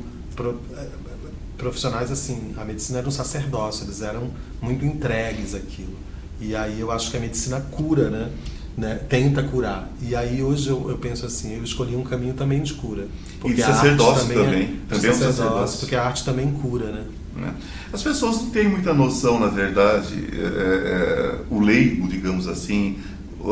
profissionais 1.57 2.09
assim, 2.09 2.53
a 2.57 2.63
medicina 2.63 2.99
era 2.99 3.07
um 3.07 3.11
sacerdócio, 3.11 3.85
eles 3.85 4.01
eram 4.01 4.31
muito 4.61 4.85
entregues 4.85 5.53
àquilo. 5.53 5.95
E 6.39 6.55
aí 6.55 6.79
eu 6.79 6.89
acho 6.89 7.11
que 7.11 7.17
a 7.17 7.19
medicina 7.19 7.59
cura, 7.59 8.09
né? 8.09 8.31
né? 8.75 8.95
Tenta 9.09 9.43
curar. 9.43 9.91
E 10.01 10.15
aí 10.15 10.41
hoje 10.41 10.69
eu, 10.69 10.89
eu, 10.89 10.97
penso 10.97 11.25
assim, 11.25 11.55
eu 11.57 11.63
escolhi 11.63 11.95
um 11.95 12.03
caminho 12.03 12.33
também 12.33 12.63
de 12.63 12.73
cura. 12.73 13.07
Porque 13.39 13.53
e 13.53 13.55
de 13.57 13.61
sacerdócio 13.61 14.27
também. 14.27 14.43
Também, 14.43 14.61
é, 14.63 14.95
também 14.95 15.09
é 15.09 15.13
um 15.13 15.17
sacerdócio. 15.17 15.79
Porque 15.81 15.95
a 15.95 16.03
arte 16.03 16.25
também 16.25 16.51
cura, 16.53 16.85
né? 16.85 17.05
né? 17.35 17.53
As 17.93 18.01
pessoas 18.01 18.37
não 18.37 18.49
têm 18.49 18.67
muita 18.69 18.93
noção, 18.93 19.39
na 19.39 19.47
verdade, 19.47 20.15
é, 20.33 20.39
é, 20.39 21.39
o 21.49 21.59
leigo, 21.59 22.07
digamos 22.07 22.47
assim, 22.47 22.97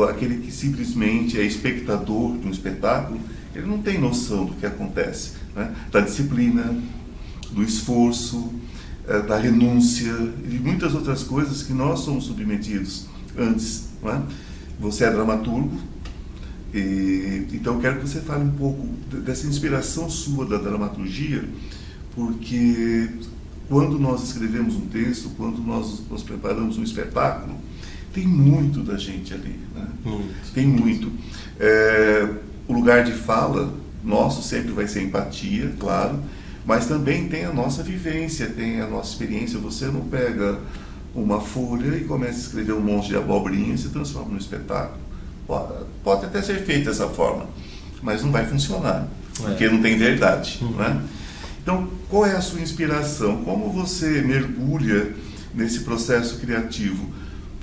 aquele 0.08 0.38
que 0.38 0.50
simplesmente 0.50 1.38
é 1.38 1.44
espectador 1.44 2.38
de 2.38 2.48
um 2.48 2.50
espetáculo, 2.50 3.20
ele 3.54 3.66
não 3.66 3.78
tem 3.78 3.98
noção 4.00 4.46
do 4.46 4.54
que 4.54 4.66
acontece 4.66 5.39
né? 5.54 5.74
da 5.90 6.00
disciplina, 6.00 6.74
do 7.52 7.62
esforço, 7.62 8.52
é, 9.06 9.20
da 9.22 9.38
renúncia 9.38 10.12
e 10.50 10.54
muitas 10.54 10.94
outras 10.94 11.22
coisas 11.22 11.62
que 11.62 11.72
nós 11.72 12.00
somos 12.00 12.24
submetidos 12.24 13.06
antes. 13.36 13.88
É? 14.04 14.20
Você 14.78 15.04
é 15.04 15.10
dramaturgo, 15.10 15.78
e, 16.72 17.46
então 17.52 17.74
eu 17.74 17.80
quero 17.80 18.00
que 18.00 18.08
você 18.08 18.20
fale 18.20 18.44
um 18.44 18.52
pouco 18.52 18.86
dessa 19.18 19.46
inspiração 19.46 20.08
sua 20.08 20.46
da 20.46 20.56
dramaturgia, 20.56 21.44
porque 22.14 23.08
quando 23.68 23.98
nós 23.98 24.22
escrevemos 24.24 24.74
um 24.74 24.86
texto, 24.86 25.30
quando 25.36 25.58
nós, 25.62 26.02
nós 26.10 26.22
preparamos 26.22 26.78
um 26.78 26.82
espetáculo, 26.82 27.56
tem 28.12 28.26
muito 28.26 28.80
da 28.80 28.96
gente 28.96 29.32
ali. 29.32 29.60
Né? 29.74 29.86
Muito. 30.04 30.52
Tem 30.52 30.66
muito. 30.66 31.12
É, 31.58 32.28
o 32.66 32.72
lugar 32.72 33.04
de 33.04 33.12
fala 33.12 33.72
nosso 34.02 34.42
sempre 34.42 34.72
vai 34.72 34.86
ser 34.86 35.02
empatia, 35.02 35.72
claro, 35.78 36.18
mas 36.64 36.86
também 36.86 37.28
tem 37.28 37.44
a 37.44 37.52
nossa 37.52 37.82
vivência, 37.82 38.46
tem 38.46 38.80
a 38.80 38.86
nossa 38.86 39.12
experiência. 39.12 39.58
Você 39.58 39.86
não 39.86 40.02
pega 40.02 40.58
uma 41.14 41.40
folha 41.40 41.96
e 41.96 42.04
começa 42.04 42.34
a 42.34 42.40
escrever 42.40 42.72
um 42.72 42.80
monte 42.80 43.08
de 43.08 43.16
abobrinha 43.16 43.74
e 43.74 43.78
se 43.78 43.88
transforma 43.88 44.30
num 44.30 44.38
espetáculo. 44.38 45.00
Pode, 45.46 45.84
pode 46.04 46.26
até 46.26 46.40
ser 46.40 46.64
feito 46.64 46.84
dessa 46.84 47.08
forma, 47.08 47.46
mas 48.02 48.22
não 48.22 48.30
vai 48.30 48.46
funcionar, 48.46 49.08
é. 49.40 49.42
porque 49.42 49.68
não 49.68 49.82
tem 49.82 49.98
verdade. 49.98 50.58
Uhum. 50.62 50.70
Né? 50.72 51.02
Então, 51.62 51.88
qual 52.08 52.24
é 52.24 52.36
a 52.36 52.40
sua 52.40 52.60
inspiração? 52.60 53.42
Como 53.44 53.70
você 53.70 54.22
mergulha 54.22 55.12
nesse 55.54 55.80
processo 55.80 56.38
criativo? 56.38 57.06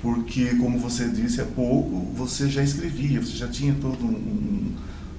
Porque, 0.00 0.54
como 0.56 0.78
você 0.78 1.08
disse 1.08 1.40
há 1.40 1.44
pouco, 1.44 2.12
você 2.14 2.48
já 2.48 2.62
escrevia, 2.62 3.20
você 3.20 3.36
já 3.36 3.48
tinha 3.48 3.74
todo 3.80 4.04
um, 4.04 4.10
um, 4.10 4.74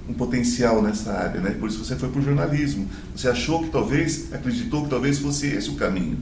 um 0.08 0.14
potencial 0.14 0.82
nessa 0.82 1.12
área, 1.12 1.40
né? 1.40 1.50
Por 1.50 1.68
isso 1.68 1.84
você 1.84 1.96
foi 1.96 2.08
para 2.08 2.20
o 2.20 2.22
jornalismo. 2.22 2.88
Você 3.14 3.28
achou 3.28 3.62
que 3.62 3.70
talvez, 3.70 4.32
acreditou 4.32 4.84
que 4.84 4.90
talvez 4.90 5.18
fosse 5.18 5.46
esse 5.46 5.70
o 5.70 5.74
caminho, 5.74 6.18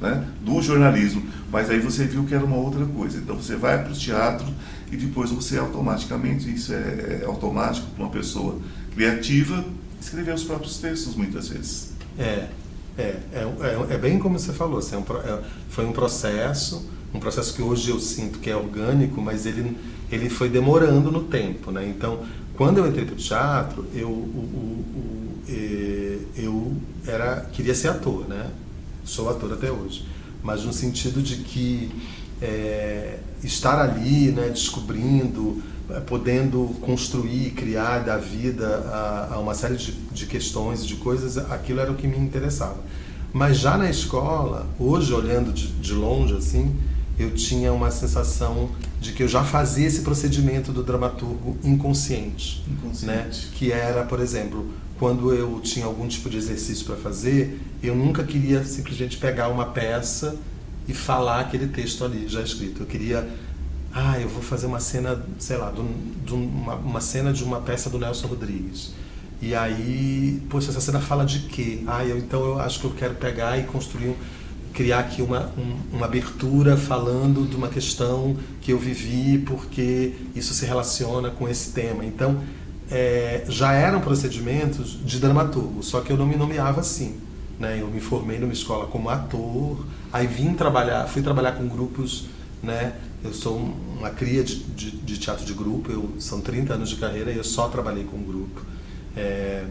né? 0.00 0.26
Do 0.42 0.60
jornalismo. 0.60 1.22
Mas 1.50 1.70
aí 1.70 1.78
você 1.78 2.04
viu 2.04 2.24
que 2.24 2.34
era 2.34 2.44
uma 2.44 2.56
outra 2.56 2.84
coisa. 2.86 3.18
Então 3.18 3.36
você 3.36 3.56
vai 3.56 3.82
para 3.82 3.92
o 3.92 3.96
teatro 3.96 4.46
e 4.90 4.96
depois 4.96 5.30
você 5.30 5.58
automaticamente, 5.58 6.52
isso 6.52 6.72
é, 6.72 7.20
é 7.22 7.24
automático 7.26 7.86
para 7.90 8.04
uma 8.04 8.10
pessoa 8.10 8.58
criativa, 8.94 9.64
escrever 10.00 10.34
os 10.34 10.44
próprios 10.44 10.78
textos 10.78 11.14
muitas 11.14 11.48
vezes. 11.48 11.92
É, 12.18 12.48
é, 12.98 13.16
é, 13.32 13.88
é, 13.90 13.94
é 13.94 13.98
bem 13.98 14.18
como 14.18 14.38
você 14.38 14.52
falou, 14.52 14.78
assim, 14.78 14.96
é 14.96 14.98
um, 14.98 15.02
é, 15.02 15.42
foi 15.68 15.86
um 15.86 15.92
processo, 15.92 16.90
um 17.14 17.20
processo 17.20 17.54
que 17.54 17.62
hoje 17.62 17.90
eu 17.90 18.00
sinto 18.00 18.40
que 18.40 18.50
é 18.50 18.56
orgânico, 18.56 19.20
mas 19.20 19.46
ele, 19.46 19.78
ele 20.10 20.28
foi 20.28 20.48
demorando 20.48 21.10
no 21.12 21.24
tempo, 21.24 21.70
né? 21.70 21.86
Então, 21.88 22.24
quando 22.58 22.78
eu 22.78 22.88
entrei 22.88 23.04
para 23.04 23.14
o 23.14 23.16
teatro, 23.16 23.86
eu, 23.94 24.08
o, 24.08 24.10
o, 24.10 24.84
o, 25.48 26.28
eu 26.36 26.76
era, 27.06 27.42
queria 27.52 27.72
ser 27.72 27.86
ator, 27.86 28.28
né? 28.28 28.50
Sou 29.04 29.30
ator 29.30 29.52
até 29.52 29.70
hoje, 29.70 30.04
mas 30.42 30.64
no 30.64 30.72
sentido 30.72 31.22
de 31.22 31.36
que 31.36 31.88
é, 32.42 33.20
estar 33.44 33.80
ali, 33.80 34.32
né, 34.32 34.48
descobrindo, 34.48 35.62
é, 35.88 36.00
podendo 36.00 36.74
construir, 36.80 37.52
criar, 37.52 38.00
dar 38.00 38.18
vida 38.18 38.66
a, 38.92 39.34
a 39.34 39.38
uma 39.38 39.54
série 39.54 39.76
de, 39.76 39.92
de 39.92 40.26
questões, 40.26 40.84
de 40.84 40.96
coisas, 40.96 41.38
aquilo 41.38 41.78
era 41.78 41.92
o 41.92 41.94
que 41.94 42.08
me 42.08 42.18
interessava. 42.18 42.78
Mas 43.32 43.58
já 43.58 43.78
na 43.78 43.88
escola, 43.88 44.66
hoje 44.80 45.12
olhando 45.14 45.52
de, 45.52 45.68
de 45.68 45.92
longe 45.92 46.34
assim, 46.34 46.74
eu 47.16 47.30
tinha 47.34 47.72
uma 47.72 47.92
sensação 47.92 48.70
de 49.00 49.12
que 49.12 49.22
eu 49.22 49.28
já 49.28 49.44
fazia 49.44 49.86
esse 49.86 50.02
procedimento 50.02 50.72
do 50.72 50.82
dramaturgo 50.82 51.56
inconsciente, 51.62 52.64
inconsciente. 52.68 53.06
Né? 53.06 53.52
que 53.54 53.70
era, 53.70 54.04
por 54.04 54.20
exemplo, 54.20 54.72
quando 54.98 55.32
eu 55.32 55.60
tinha 55.60 55.86
algum 55.86 56.08
tipo 56.08 56.28
de 56.28 56.36
exercício 56.36 56.84
para 56.84 56.96
fazer, 56.96 57.60
eu 57.82 57.94
nunca 57.94 58.24
queria 58.24 58.64
simplesmente 58.64 59.16
pegar 59.16 59.48
uma 59.48 59.66
peça 59.66 60.36
e 60.88 60.92
falar 60.92 61.40
aquele 61.40 61.68
texto 61.68 62.04
ali 62.04 62.26
já 62.26 62.42
escrito. 62.42 62.82
Eu 62.82 62.86
queria, 62.86 63.28
ah, 63.92 64.18
eu 64.18 64.28
vou 64.28 64.42
fazer 64.42 64.66
uma 64.66 64.80
cena, 64.80 65.22
sei 65.38 65.56
lá, 65.56 65.72
de 66.24 66.34
uma, 66.34 66.74
uma 66.74 67.00
cena 67.00 67.32
de 67.32 67.44
uma 67.44 67.60
peça 67.60 67.88
do 67.88 67.98
Nelson 67.98 68.26
Rodrigues. 68.26 68.92
E 69.40 69.54
aí, 69.54 70.42
poxa, 70.50 70.70
essa 70.70 70.80
cena 70.80 70.98
fala 71.00 71.24
de 71.24 71.40
quê? 71.40 71.84
Ah, 71.86 72.04
eu, 72.04 72.18
então 72.18 72.40
eu 72.44 72.60
acho 72.60 72.80
que 72.80 72.86
eu 72.86 72.90
quero 72.90 73.14
pegar 73.14 73.56
e 73.56 73.62
construir, 73.64 74.08
um, 74.08 74.16
criar 74.78 75.00
aqui 75.00 75.20
uma, 75.20 75.50
um, 75.58 75.96
uma 75.96 76.06
abertura 76.06 76.76
falando 76.76 77.48
de 77.50 77.56
uma 77.56 77.66
questão 77.66 78.36
que 78.60 78.72
eu 78.72 78.78
vivi, 78.78 79.38
porque 79.38 80.14
isso 80.36 80.54
se 80.54 80.64
relaciona 80.64 81.30
com 81.30 81.48
esse 81.48 81.72
tema. 81.72 82.04
Então, 82.04 82.40
é, 82.88 83.44
já 83.48 83.72
eram 83.72 84.00
procedimentos 84.00 84.96
de 85.04 85.18
dramaturgo, 85.18 85.82
só 85.82 86.00
que 86.00 86.12
eu 86.12 86.16
não 86.16 86.24
me 86.24 86.36
nomeava 86.36 86.80
assim. 86.80 87.16
Né? 87.58 87.78
Eu 87.80 87.88
me 87.88 87.98
formei 87.98 88.38
numa 88.38 88.52
escola 88.52 88.86
como 88.86 89.10
ator, 89.10 89.84
aí 90.12 90.28
vim 90.28 90.54
trabalhar, 90.54 91.08
fui 91.08 91.22
trabalhar 91.22 91.52
com 91.52 91.66
grupos, 91.66 92.26
né? 92.62 92.92
Eu 93.24 93.34
sou 93.34 93.56
uma 93.98 94.10
cria 94.10 94.44
de, 94.44 94.62
de, 94.62 94.92
de 94.92 95.18
teatro 95.18 95.44
de 95.44 95.54
grupo, 95.54 95.90
eu, 95.90 96.08
são 96.20 96.40
30 96.40 96.74
anos 96.74 96.90
de 96.90 96.96
carreira 96.96 97.32
e 97.32 97.36
eu 97.36 97.42
só 97.42 97.66
trabalhei 97.66 98.04
com 98.04 98.16
grupo. 98.22 98.64
É, 99.16 99.64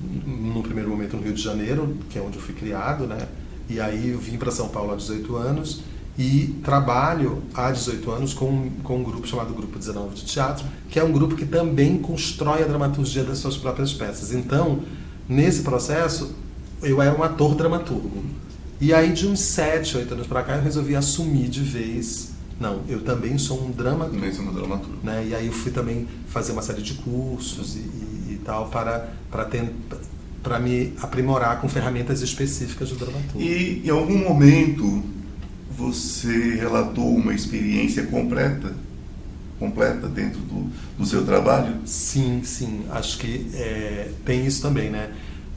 no 0.00 0.62
primeiro 0.62 0.88
momento 0.88 1.16
no 1.16 1.24
Rio 1.24 1.34
de 1.34 1.42
Janeiro, 1.42 1.98
que 2.08 2.20
é 2.20 2.22
onde 2.22 2.36
eu 2.36 2.42
fui 2.42 2.54
criado, 2.54 3.04
né? 3.04 3.26
E 3.68 3.80
aí 3.80 4.10
eu 4.10 4.18
vim 4.18 4.36
para 4.36 4.50
São 4.50 4.68
Paulo 4.68 4.92
há 4.92 4.96
18 4.96 5.36
anos 5.36 5.80
e 6.16 6.60
trabalho 6.62 7.42
há 7.54 7.70
18 7.70 8.10
anos 8.10 8.34
com, 8.34 8.70
com 8.82 8.98
um 8.98 9.02
grupo 9.02 9.26
chamado 9.26 9.52
Grupo 9.52 9.78
19 9.78 10.14
de 10.14 10.24
Teatro, 10.24 10.64
que 10.88 10.98
é 10.98 11.04
um 11.04 11.10
grupo 11.10 11.34
que 11.34 11.44
também 11.44 11.98
constrói 11.98 12.62
a 12.62 12.66
dramaturgia 12.66 13.24
das 13.24 13.38
suas 13.38 13.56
próprias 13.56 13.92
peças. 13.92 14.32
Então, 14.32 14.80
nesse 15.28 15.62
processo, 15.62 16.34
eu 16.82 17.02
era 17.02 17.16
um 17.18 17.22
ator 17.22 17.54
dramaturgo. 17.54 18.22
E 18.80 18.92
aí, 18.92 19.12
de 19.12 19.26
uns 19.26 19.40
7, 19.40 19.96
8 19.96 20.14
anos 20.14 20.26
para 20.26 20.42
cá, 20.42 20.56
eu 20.56 20.62
resolvi 20.62 20.94
assumir 20.94 21.48
de 21.48 21.60
vez. 21.60 22.32
Não, 22.60 22.82
eu 22.88 23.02
também 23.02 23.36
sou 23.36 23.64
um 23.64 23.70
dramaturgo. 23.70 24.16
Também 24.16 24.32
sou 24.32 24.44
um 24.44 24.52
dramaturgo. 24.52 24.98
Né? 25.02 25.26
E 25.28 25.34
aí 25.34 25.46
eu 25.46 25.52
fui 25.52 25.72
também 25.72 26.06
fazer 26.28 26.52
uma 26.52 26.62
série 26.62 26.82
de 26.82 26.94
cursos 26.94 27.74
e, 27.74 27.78
e, 27.78 28.26
e 28.34 28.40
tal 28.44 28.68
para, 28.68 29.12
para, 29.30 29.48
para 30.44 30.60
me 30.60 30.92
aprimorar 31.00 31.60
com 31.60 31.68
ferramentas 31.68 32.22
específicas 32.22 32.90
do 32.90 32.96
dramaturgo. 32.96 33.40
E 33.40 33.82
em 33.84 33.90
algum 33.90 34.18
momento 34.18 35.02
você 35.76 36.54
relatou 36.54 37.16
uma 37.16 37.34
experiência 37.34 38.04
completa 38.06 38.72
completa 39.58 40.08
dentro 40.08 40.40
do, 40.40 40.70
do 40.98 41.06
seu 41.06 41.24
trabalho? 41.24 41.76
Sim, 41.86 42.42
sim. 42.44 42.84
Acho 42.90 43.18
que 43.18 43.50
é, 43.54 44.10
tem 44.24 44.44
isso 44.44 44.60
também, 44.60 44.90
né? 44.90 45.10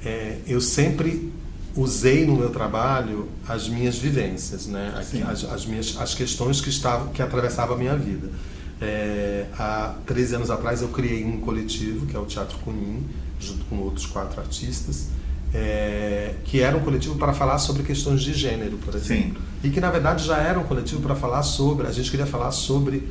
é, 0.04 0.38
eu 0.48 0.62
sempre 0.62 1.32
usei 1.76 2.26
no 2.26 2.36
meu 2.36 2.50
trabalho 2.50 3.28
as 3.48 3.68
minhas 3.68 3.98
vivências, 3.98 4.66
né? 4.68 4.94
As, 4.96 5.44
as, 5.44 5.66
minhas 5.66 5.96
as 6.00 6.16
questões 6.16 6.62
que 6.62 6.70
estavam 6.70 7.10
que 7.10 7.22
atravessavam 7.22 7.76
a 7.76 7.78
minha 7.78 7.96
vida. 7.96 8.30
É, 8.80 9.46
há 9.58 9.96
13 10.06 10.36
anos 10.36 10.52
atrás 10.52 10.82
eu 10.82 10.90
criei 10.90 11.26
um 11.26 11.40
coletivo 11.40 12.06
que 12.06 12.16
é 12.16 12.20
o 12.20 12.26
Teatro 12.26 12.58
Cunim, 12.60 13.06
junto 13.40 13.66
com 13.66 13.78
outros 13.78 14.06
quatro 14.06 14.40
artistas, 14.40 15.08
é, 15.54 16.36
que 16.44 16.62
era 16.62 16.76
um 16.76 16.82
coletivo 16.82 17.16
para 17.16 17.34
falar 17.34 17.58
sobre 17.60 17.84
questões 17.84 18.22
de 18.22 18.34
gênero, 18.34 18.78
por 18.78 18.96
exemplo, 18.96 19.42
Sim. 19.42 19.68
e 19.68 19.70
que 19.70 19.80
na 19.80 19.90
verdade 19.90 20.26
já 20.26 20.38
era 20.38 20.60
um 20.60 20.64
coletivo 20.64 21.02
para 21.02 21.16
falar 21.16 21.44
sobre, 21.44 21.88
a 21.88 21.92
gente 21.92 22.12
queria 22.12 22.26
falar 22.26 22.52
sobre 22.52 23.08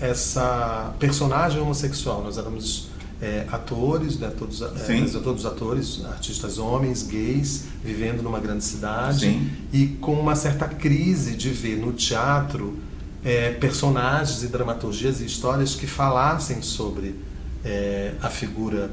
essa 0.00 0.94
personagem 0.98 1.60
homossexual. 1.60 2.22
Nós 2.22 2.38
éramos 2.38 2.88
é, 3.20 3.46
atores, 3.50 4.18
né, 4.18 4.30
todos, 4.38 4.62
é, 4.62 5.20
todos 5.22 5.44
atores, 5.44 6.04
artistas 6.04 6.58
homens, 6.58 7.02
gays, 7.02 7.64
vivendo 7.82 8.22
numa 8.22 8.38
grande 8.38 8.64
cidade 8.64 9.26
Sim. 9.26 9.50
e 9.72 9.86
com 10.00 10.12
uma 10.12 10.36
certa 10.36 10.68
crise 10.68 11.34
de 11.34 11.50
ver 11.50 11.76
no 11.78 11.92
teatro 11.92 12.78
é, 13.24 13.50
personagens 13.52 14.42
e 14.42 14.46
dramaturgias 14.46 15.20
e 15.20 15.26
histórias 15.26 15.74
que 15.74 15.86
falassem 15.86 16.62
sobre 16.62 17.16
é, 17.64 18.14
a 18.22 18.30
figura, 18.30 18.90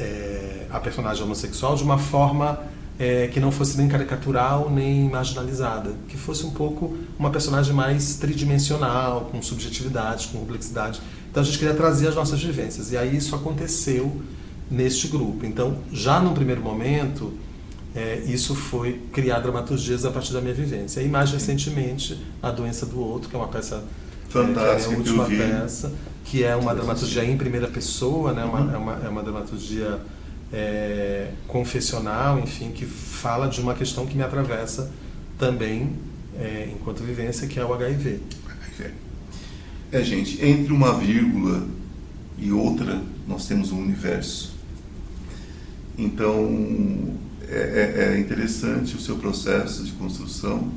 é, 0.00 0.66
a 0.70 0.80
personagem 0.80 1.22
homossexual 1.22 1.76
de 1.76 1.82
uma 1.82 1.98
forma 1.98 2.58
é, 2.98 3.28
que 3.28 3.40
não 3.40 3.50
fosse 3.50 3.78
nem 3.78 3.88
caricatural 3.88 4.70
nem 4.70 5.08
marginalizada, 5.08 5.92
que 6.08 6.16
fosse 6.16 6.44
um 6.44 6.50
pouco 6.50 6.96
uma 7.18 7.30
personagem 7.30 7.72
mais 7.72 8.16
tridimensional, 8.16 9.28
com 9.30 9.40
subjetividade, 9.40 10.28
com 10.28 10.38
complexidade. 10.38 11.00
Então 11.30 11.42
a 11.42 11.46
gente 11.46 11.58
queria 11.58 11.74
trazer 11.74 12.08
as 12.08 12.14
nossas 12.14 12.42
vivências. 12.42 12.92
E 12.92 12.96
aí 12.96 13.16
isso 13.16 13.34
aconteceu 13.34 14.20
neste 14.70 15.08
grupo. 15.08 15.46
Então, 15.46 15.78
já 15.92 16.20
no 16.20 16.32
primeiro 16.32 16.60
momento, 16.60 17.32
é, 17.94 18.22
isso 18.26 18.54
foi 18.54 19.00
criar 19.12 19.40
dramaturgias 19.40 20.04
a 20.04 20.10
partir 20.10 20.32
da 20.32 20.40
minha 20.40 20.54
vivência. 20.54 21.00
E 21.00 21.08
mais 21.08 21.30
recentemente, 21.30 22.20
A 22.42 22.50
Doença 22.50 22.84
do 22.86 23.00
Outro, 23.00 23.28
que 23.28 23.34
é 23.34 23.38
uma 23.38 23.48
peça 23.48 23.82
fantástica, 24.28 24.90
é, 24.90 24.92
é 24.92 24.94
a 24.94 24.98
última 24.98 25.24
peça, 25.24 25.92
que 26.30 26.44
é 26.44 26.54
uma 26.54 26.72
dramaturgia 26.72 27.24
em 27.24 27.36
primeira 27.36 27.66
pessoa, 27.66 28.32
né? 28.32 28.44
Uma, 28.44 28.60
uhum. 28.60 28.72
é, 28.72 28.76
uma, 28.76 28.92
é 29.04 29.08
uma 29.08 29.20
dramaturgia 29.20 29.98
é, 30.52 31.32
confessional, 31.48 32.38
enfim, 32.38 32.70
que 32.70 32.86
fala 32.86 33.48
de 33.48 33.60
uma 33.60 33.74
questão 33.74 34.06
que 34.06 34.16
me 34.16 34.22
atravessa 34.22 34.92
também 35.36 35.90
é, 36.38 36.70
enquanto 36.72 37.02
vivência, 37.02 37.48
que 37.48 37.58
é 37.58 37.64
o 37.64 37.74
HIV. 37.74 38.20
É, 39.90 40.04
gente, 40.04 40.40
entre 40.46 40.72
uma 40.72 40.96
vírgula 41.00 41.66
e 42.38 42.52
outra, 42.52 43.02
nós 43.26 43.48
temos 43.48 43.72
um 43.72 43.80
universo. 43.80 44.54
Então, 45.98 47.18
é, 47.48 47.96
é, 47.98 48.14
é 48.14 48.20
interessante 48.20 48.94
o 48.94 49.00
seu 49.00 49.16
processo 49.16 49.82
de 49.82 49.90
construção, 49.90 50.70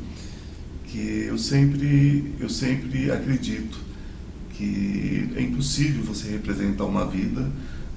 que 0.87 1.25
eu 1.27 1.37
sempre, 1.37 2.33
eu 2.39 2.49
sempre 2.49 3.11
acredito 3.11 3.82
que 4.53 5.33
é 5.35 5.41
impossível 5.41 6.03
você 6.03 6.29
representar 6.29 6.85
uma 6.85 7.05
vida, 7.05 7.49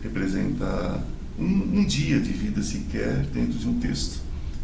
representar 0.02 1.02
um, 1.38 1.44
um, 1.44 1.84
dia 1.84 2.18
de 2.18 2.32
vida 2.32 2.62
sequer 2.62 3.26
dentro 3.26 3.58
de 3.58 3.68
um 3.68 3.78
texto. 3.78 4.20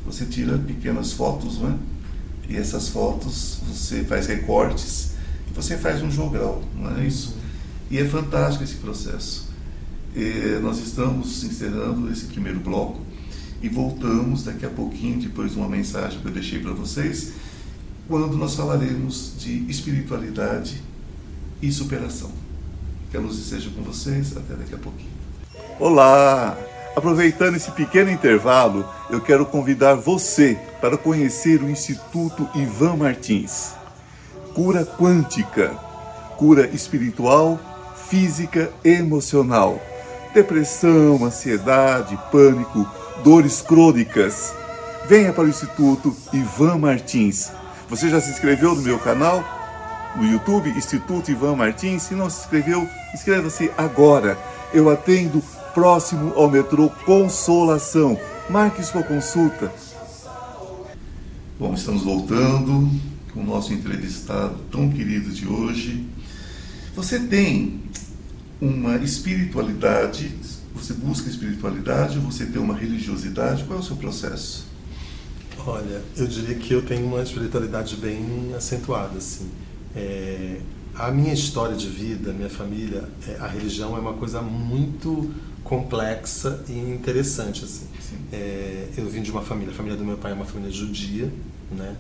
Você 0.06 0.24
tira 0.24 0.58
pequenas 0.58 1.12
fotos, 1.12 1.58
né? 1.58 1.78
E 2.48 2.56
essas 2.56 2.88
fotos 2.88 3.60
você 3.66 4.04
faz 4.04 4.26
recortes 4.26 5.12
e 5.50 5.54
você 5.54 5.76
faz 5.76 6.02
um 6.02 6.10
jogral, 6.10 6.62
não 6.76 6.96
é 6.96 7.06
isso? 7.06 7.36
E 7.90 7.98
é 7.98 8.04
fantástico 8.04 8.64
esse 8.64 8.76
processo. 8.76 9.48
E 10.14 10.58
nós 10.62 10.78
estamos 10.78 11.44
encerrando 11.44 12.10
esse 12.10 12.26
primeiro 12.26 12.60
bloco 12.60 13.00
e 13.62 13.68
voltamos 13.68 14.42
daqui 14.44 14.66
a 14.66 14.70
pouquinho, 14.70 15.20
depois 15.20 15.52
de 15.52 15.58
uma 15.58 15.68
mensagem 15.68 16.20
que 16.20 16.26
eu 16.26 16.32
deixei 16.32 16.58
para 16.58 16.72
vocês, 16.72 17.32
quando 18.08 18.36
nós 18.36 18.54
falaremos 18.54 19.34
de 19.38 19.64
espiritualidade 19.70 20.82
e 21.62 21.70
superação. 21.70 22.30
Que 23.10 23.16
a 23.16 23.20
luz 23.20 23.38
esteja 23.38 23.70
com 23.70 23.82
vocês. 23.82 24.36
Até 24.36 24.54
daqui 24.54 24.74
a 24.74 24.78
pouquinho. 24.78 25.12
Olá! 25.78 26.58
Aproveitando 26.94 27.56
esse 27.56 27.70
pequeno 27.70 28.10
intervalo, 28.10 28.84
eu 29.08 29.20
quero 29.20 29.46
convidar 29.46 29.94
você 29.94 30.58
para 30.80 30.98
conhecer 30.98 31.62
o 31.62 31.70
Instituto 31.70 32.46
Ivan 32.54 32.96
Martins. 32.96 33.72
Cura 34.54 34.84
quântica, 34.84 35.70
cura 36.36 36.68
espiritual, 36.68 37.58
física 38.10 38.70
e 38.84 38.90
emocional. 38.90 39.80
Depressão, 40.34 41.24
ansiedade, 41.24 42.18
pânico, 42.30 42.86
dores 43.24 43.62
crônicas. 43.62 44.52
Venha 45.08 45.32
para 45.32 45.44
o 45.44 45.48
Instituto 45.48 46.14
Ivan 46.30 46.76
Martins. 46.76 47.50
Você 47.88 48.10
já 48.10 48.20
se 48.20 48.30
inscreveu 48.30 48.74
no 48.74 48.82
meu 48.82 48.98
canal? 48.98 49.61
No 50.16 50.24
YouTube, 50.24 50.70
Instituto 50.70 51.30
Ivan 51.30 51.56
Martins. 51.56 52.02
Se 52.02 52.14
não 52.14 52.28
se 52.28 52.40
inscreveu, 52.40 52.88
inscreva-se 53.14 53.70
agora. 53.76 54.38
Eu 54.72 54.90
atendo 54.90 55.42
próximo 55.74 56.32
ao 56.34 56.50
metrô 56.50 56.90
Consolação. 57.04 58.18
Marque 58.48 58.82
sua 58.82 59.02
consulta. 59.02 59.72
Bom, 61.58 61.74
estamos 61.74 62.02
voltando 62.02 62.90
com 63.32 63.40
o 63.40 63.46
nosso 63.46 63.72
entrevistado 63.72 64.56
tão 64.70 64.90
querido 64.90 65.30
de 65.30 65.46
hoje. 65.46 66.06
Você 66.94 67.18
tem 67.18 67.80
uma 68.60 68.96
espiritualidade, 68.96 70.34
você 70.74 70.92
busca 70.92 71.28
espiritualidade 71.28 72.18
você 72.18 72.46
tem 72.46 72.60
uma 72.60 72.76
religiosidade? 72.76 73.64
Qual 73.64 73.78
é 73.78 73.82
o 73.82 73.84
seu 73.84 73.96
processo? 73.96 74.66
Olha, 75.66 76.02
eu 76.16 76.26
diria 76.26 76.54
que 76.56 76.72
eu 76.72 76.82
tenho 76.82 77.06
uma 77.06 77.22
espiritualidade 77.22 77.96
bem 77.96 78.52
acentuada, 78.56 79.18
assim. 79.18 79.48
É, 79.94 80.58
a 80.94 81.10
minha 81.10 81.32
história 81.32 81.74
de 81.74 81.88
vida, 81.88 82.32
minha 82.32 82.50
família, 82.50 83.04
é, 83.26 83.36
a 83.40 83.46
religião 83.46 83.96
é 83.96 84.00
uma 84.00 84.14
coisa 84.14 84.42
muito 84.42 85.30
complexa 85.64 86.62
e 86.68 86.72
interessante 86.72 87.64
assim. 87.64 87.86
É, 88.32 88.88
eu 88.96 89.08
vim 89.08 89.22
de 89.22 89.30
uma 89.30 89.42
família, 89.42 89.72
a 89.72 89.76
família 89.76 89.96
do 89.96 90.04
meu 90.04 90.16
pai 90.16 90.32
é 90.32 90.34
uma 90.34 90.44
família 90.44 90.72
judia, 90.72 91.32
né? 91.70 91.96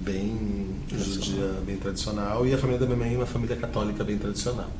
Bem 0.00 0.68
judia, 0.96 1.60
bem 1.66 1.76
tradicional, 1.76 2.46
e 2.46 2.54
a 2.54 2.58
família 2.58 2.80
da 2.80 2.86
minha 2.86 2.98
mãe 2.98 3.14
é 3.14 3.16
uma 3.16 3.26
família 3.26 3.56
católica 3.56 4.02
bem 4.02 4.18
tradicional. 4.18 4.70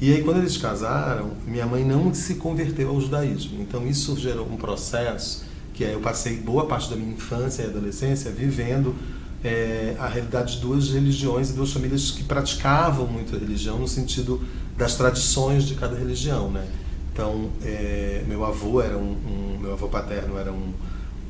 E 0.00 0.12
aí 0.14 0.22
quando 0.22 0.38
eles 0.38 0.56
casaram, 0.56 1.32
minha 1.46 1.66
mãe 1.66 1.84
não 1.84 2.14
se 2.14 2.36
converteu 2.36 2.88
ao 2.88 3.00
judaísmo. 3.00 3.60
Então 3.60 3.86
isso 3.86 4.16
gerou 4.16 4.46
um 4.46 4.56
processo 4.56 5.44
que 5.74 5.84
é, 5.84 5.94
eu 5.94 6.00
passei 6.00 6.36
boa 6.36 6.66
parte 6.66 6.88
da 6.88 6.96
minha 6.96 7.12
infância 7.12 7.62
e 7.62 7.66
adolescência 7.66 8.30
vivendo 8.30 8.94
é, 9.42 9.96
a 9.98 10.06
realidade 10.06 10.56
de 10.56 10.60
duas 10.60 10.90
religiões 10.90 11.50
e 11.50 11.52
duas 11.54 11.72
famílias 11.72 12.10
que 12.10 12.22
praticavam 12.24 13.06
muito 13.06 13.34
a 13.34 13.38
religião 13.38 13.78
no 13.78 13.88
sentido 13.88 14.40
das 14.76 14.94
tradições 14.94 15.64
de 15.64 15.74
cada 15.74 15.96
religião, 15.96 16.50
né? 16.50 16.66
Então, 17.12 17.50
é, 17.62 18.22
meu 18.26 18.44
avô 18.44 18.80
era 18.80 18.96
um, 18.96 19.12
um, 19.12 19.58
meu 19.60 19.72
avô 19.72 19.88
paterno 19.88 20.38
era 20.38 20.52
um, 20.52 20.72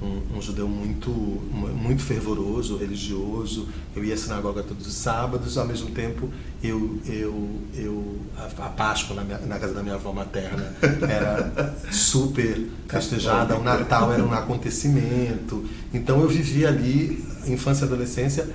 um, 0.03 0.37
um, 0.37 0.43
judeu 0.43 0.69
muito 0.69 1.11
muito 1.11 2.03
fervoroso, 2.03 2.77
religioso. 2.77 3.69
Eu 3.95 4.05
ia 4.05 4.15
à 4.15 4.17
sinagoga 4.17 4.63
todos 4.63 4.87
os 4.87 4.95
sábados. 4.95 5.59
Ao 5.59 5.67
mesmo 5.67 5.91
tempo, 5.91 6.29
eu 6.63 6.99
eu 7.07 7.61
eu 7.75 8.17
a, 8.37 8.67
a 8.67 8.69
Páscoa 8.71 9.17
na, 9.17 9.25
minha, 9.25 9.39
na, 9.41 9.59
casa 9.59 9.75
da 9.75 9.83
minha 9.83 9.97
avó 9.97 10.13
materna 10.13 10.75
era 11.09 11.77
super 11.91 12.67
festejada. 12.89 13.57
O 13.57 13.63
Natal 13.63 14.13
era 14.13 14.25
um 14.25 14.33
acontecimento. 14.33 15.65
Então, 15.93 16.21
eu 16.21 16.29
vivia 16.29 16.69
ali 16.69 17.25
infância 17.47 17.85
e 17.85 17.87
adolescência, 17.87 18.49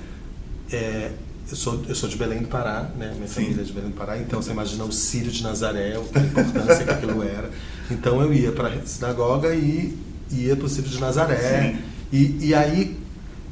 é, 0.71 1.11
eu, 1.49 1.55
sou, 1.55 1.83
eu 1.87 1.95
sou 1.95 2.09
de 2.09 2.17
Belém 2.17 2.39
do 2.39 2.47
Pará, 2.47 2.89
né? 2.97 3.13
minha 3.15 3.27
Sim. 3.27 3.43
família 3.43 3.61
é 3.61 3.63
de 3.63 3.73
Belém 3.73 3.89
do 3.91 3.95
Pará, 3.95 4.17
então 4.17 4.41
você 4.41 4.51
imagina 4.51 4.83
o 4.83 4.91
Sírio 4.91 5.31
de 5.31 5.43
Nazaré, 5.43 5.95
a 5.95 6.19
importância 6.19 6.83
que 6.83 6.91
aquilo 6.91 7.23
era. 7.23 7.49
Então 7.89 8.21
eu 8.21 8.33
ia 8.33 8.51
para 8.51 8.69
a 8.69 8.85
sinagoga 8.85 9.53
e 9.53 9.97
ia 10.31 10.55
para 10.55 10.65
o 10.65 10.69
de 10.69 10.99
Nazaré. 10.99 11.79
E, 12.11 12.47
e 12.47 12.53
aí, 12.53 12.97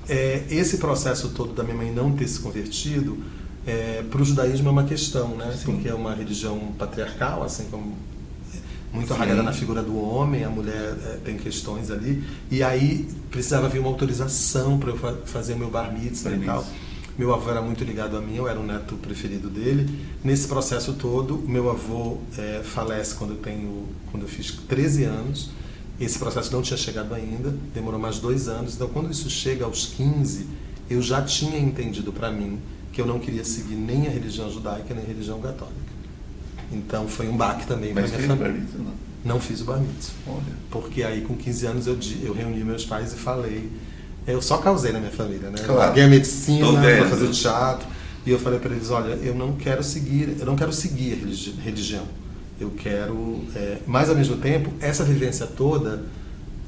é, 0.08 0.44
esse 0.50 0.78
processo 0.78 1.30
todo 1.30 1.54
da 1.54 1.64
minha 1.64 1.76
mãe 1.76 1.92
não 1.92 2.12
ter 2.12 2.28
se 2.28 2.40
convertido, 2.40 3.18
é, 3.66 4.04
para 4.10 4.22
o 4.22 4.26
judaísmo 4.26 4.68
é 4.68 4.72
uma 4.72 4.84
questão, 4.84 5.30
né? 5.36 5.54
Sim. 5.58 5.74
Porque 5.74 5.88
é 5.88 5.94
uma 5.94 6.14
religião 6.14 6.74
patriarcal, 6.78 7.44
assim 7.44 7.66
como 7.72 7.96
muito 8.94 9.12
arraigada 9.12 9.42
na 9.42 9.52
figura 9.52 9.82
do 9.82 9.98
homem, 9.98 10.44
a 10.44 10.50
mulher 10.50 10.96
é, 11.06 11.18
tem 11.26 11.36
questões 11.36 11.90
ali. 11.90 12.24
E 12.52 12.62
aí 12.62 13.08
precisava 13.32 13.68
vir 13.68 13.80
uma 13.80 13.90
autorização 13.90 14.78
para 14.78 14.92
eu 14.92 14.98
fa 14.98 15.14
fazer 15.26 15.56
meu 15.56 15.70
bar 15.70 15.92
mitzvah 15.92 16.30
bar 16.30 16.40
e 16.40 16.46
tal. 16.46 16.66
Meu 17.18 17.34
avô 17.34 17.50
era 17.50 17.62
muito 17.62 17.84
ligado 17.84 18.18
a 18.18 18.22
mim, 18.22 18.36
eu 18.36 18.48
era 18.48 18.60
o 18.60 18.66
neto 18.66 18.96
preferido 18.96 19.50
dele. 19.50 19.88
Nesse 20.24 20.48
processo 20.48 20.94
todo, 20.94 21.38
meu 21.48 21.70
avô 21.70 22.18
é, 22.38 22.62
falece 22.64 23.16
quando 23.16 23.32
eu 23.32 23.38
tenho, 23.38 23.88
quando 24.12 24.24
eu 24.24 24.30
fiz 24.30 24.52
13 24.52 25.04
anos. 25.06 25.52
Esse 26.04 26.20
processo 26.20 26.52
não 26.52 26.62
tinha 26.62 26.78
chegado 26.78 27.14
ainda, 27.14 27.54
demorou 27.74 28.00
mais 28.00 28.20
dois 28.20 28.48
anos. 28.48 28.76
Então, 28.76 28.90
quando 28.90 29.12
isso 29.12 29.30
chega 29.30 29.66
aos 29.66 29.88
15, 29.88 30.46
eu 30.90 31.02
já 31.02 31.22
tinha 31.22 31.58
entendido 31.58 32.12
para 32.12 32.32
mim 32.32 32.60
que 32.92 33.02
eu 33.02 33.06
não 33.06 33.20
queria 33.20 33.44
seguir 33.44 33.76
nem 33.76 34.08
a 34.08 34.10
religião 34.10 34.52
judaica 34.52 34.94
nem 34.94 35.04
a 35.04 35.08
religião 35.08 35.40
católica. 35.42 35.94
Então 36.72 37.08
foi 37.08 37.28
um 37.28 37.36
baque 37.36 37.66
também 37.66 37.94
para 37.94 38.08
minha 38.08 38.20
família. 38.20 38.64
não? 38.78 38.94
não 39.24 39.40
fiz 39.40 39.62
o 39.62 39.66
bar. 39.66 39.82
Olha. 40.28 40.44
Porque 40.70 41.04
aí 41.04 41.22
com 41.22 41.36
15 41.36 41.66
anos 41.66 41.88
eu, 41.88 41.98
eu 42.24 42.34
reuni 42.34 42.64
meus 42.64 42.86
pais 42.86 43.14
e 43.14 43.16
falei. 43.16 43.70
Eu 44.26 44.42
só 44.42 44.58
causei 44.58 44.92
na 44.92 45.00
minha 45.00 45.12
família, 45.12 45.50
né? 45.50 45.58
Claro. 45.58 45.80
Larguei 45.80 46.04
a 46.04 46.08
medicina 46.08 46.72
para 46.72 47.08
fazer 47.08 47.30
teatro. 47.32 47.88
E 48.26 48.32
eu 48.32 48.40
falei 48.40 48.58
para 48.58 48.74
eles, 48.74 48.90
olha, 48.90 49.16
eu 49.16 49.36
não 49.36 49.54
quero 49.54 49.84
seguir, 49.84 50.38
eu 50.40 50.46
não 50.46 50.56
quero 50.56 50.72
seguir 50.72 51.14
a 51.14 51.62
religião. 51.62 52.06
Eu 52.60 52.72
quero, 52.72 53.44
é, 53.56 53.80
mas 53.86 54.10
ao 54.10 54.16
mesmo 54.16 54.38
tempo, 54.38 54.72
essa 54.80 55.04
vivência 55.04 55.46
toda 55.48 56.04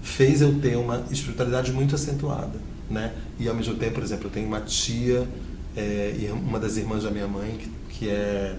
fez 0.01 0.41
eu 0.41 0.59
ter 0.59 0.75
uma 0.77 1.03
espiritualidade 1.11 1.71
muito 1.71 1.95
acentuada, 1.95 2.59
né? 2.89 3.13
E 3.39 3.47
ao 3.47 3.55
mesmo 3.55 3.75
tempo, 3.75 3.95
por 3.95 4.03
exemplo, 4.03 4.27
eu 4.27 4.31
tenho 4.31 4.47
uma 4.47 4.61
tia, 4.61 5.27
é, 5.75 6.29
uma 6.31 6.59
das 6.59 6.77
irmãs 6.77 7.03
da 7.03 7.11
minha 7.11 7.27
mãe 7.27 7.57
que, 7.57 7.69
que 7.89 8.09
é 8.09 8.55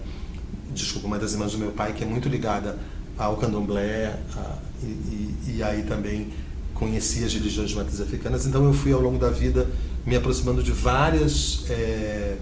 desculpa, 0.72 1.06
uma 1.06 1.18
das 1.18 1.32
irmãs 1.32 1.52
do 1.52 1.58
meu 1.58 1.72
pai, 1.72 1.92
que 1.92 2.04
é 2.04 2.06
muito 2.06 2.28
ligada 2.28 2.78
ao 3.16 3.36
candomblé, 3.36 4.18
a, 4.36 4.58
e, 4.82 4.86
e, 4.86 5.56
e, 5.56 5.62
aí 5.62 5.82
também 5.84 6.28
conheci 6.74 7.24
as 7.24 7.32
religiões 7.32 7.70
de 7.70 7.76
matriz 7.76 8.00
africanas. 8.00 8.46
Então 8.46 8.64
eu 8.64 8.72
fui 8.72 8.92
ao 8.92 9.00
longo 9.00 9.18
da 9.18 9.30
vida 9.30 9.66
me 10.04 10.14
aproximando 10.14 10.62
de 10.62 10.70
várias, 10.70 11.64
é, 11.70 12.36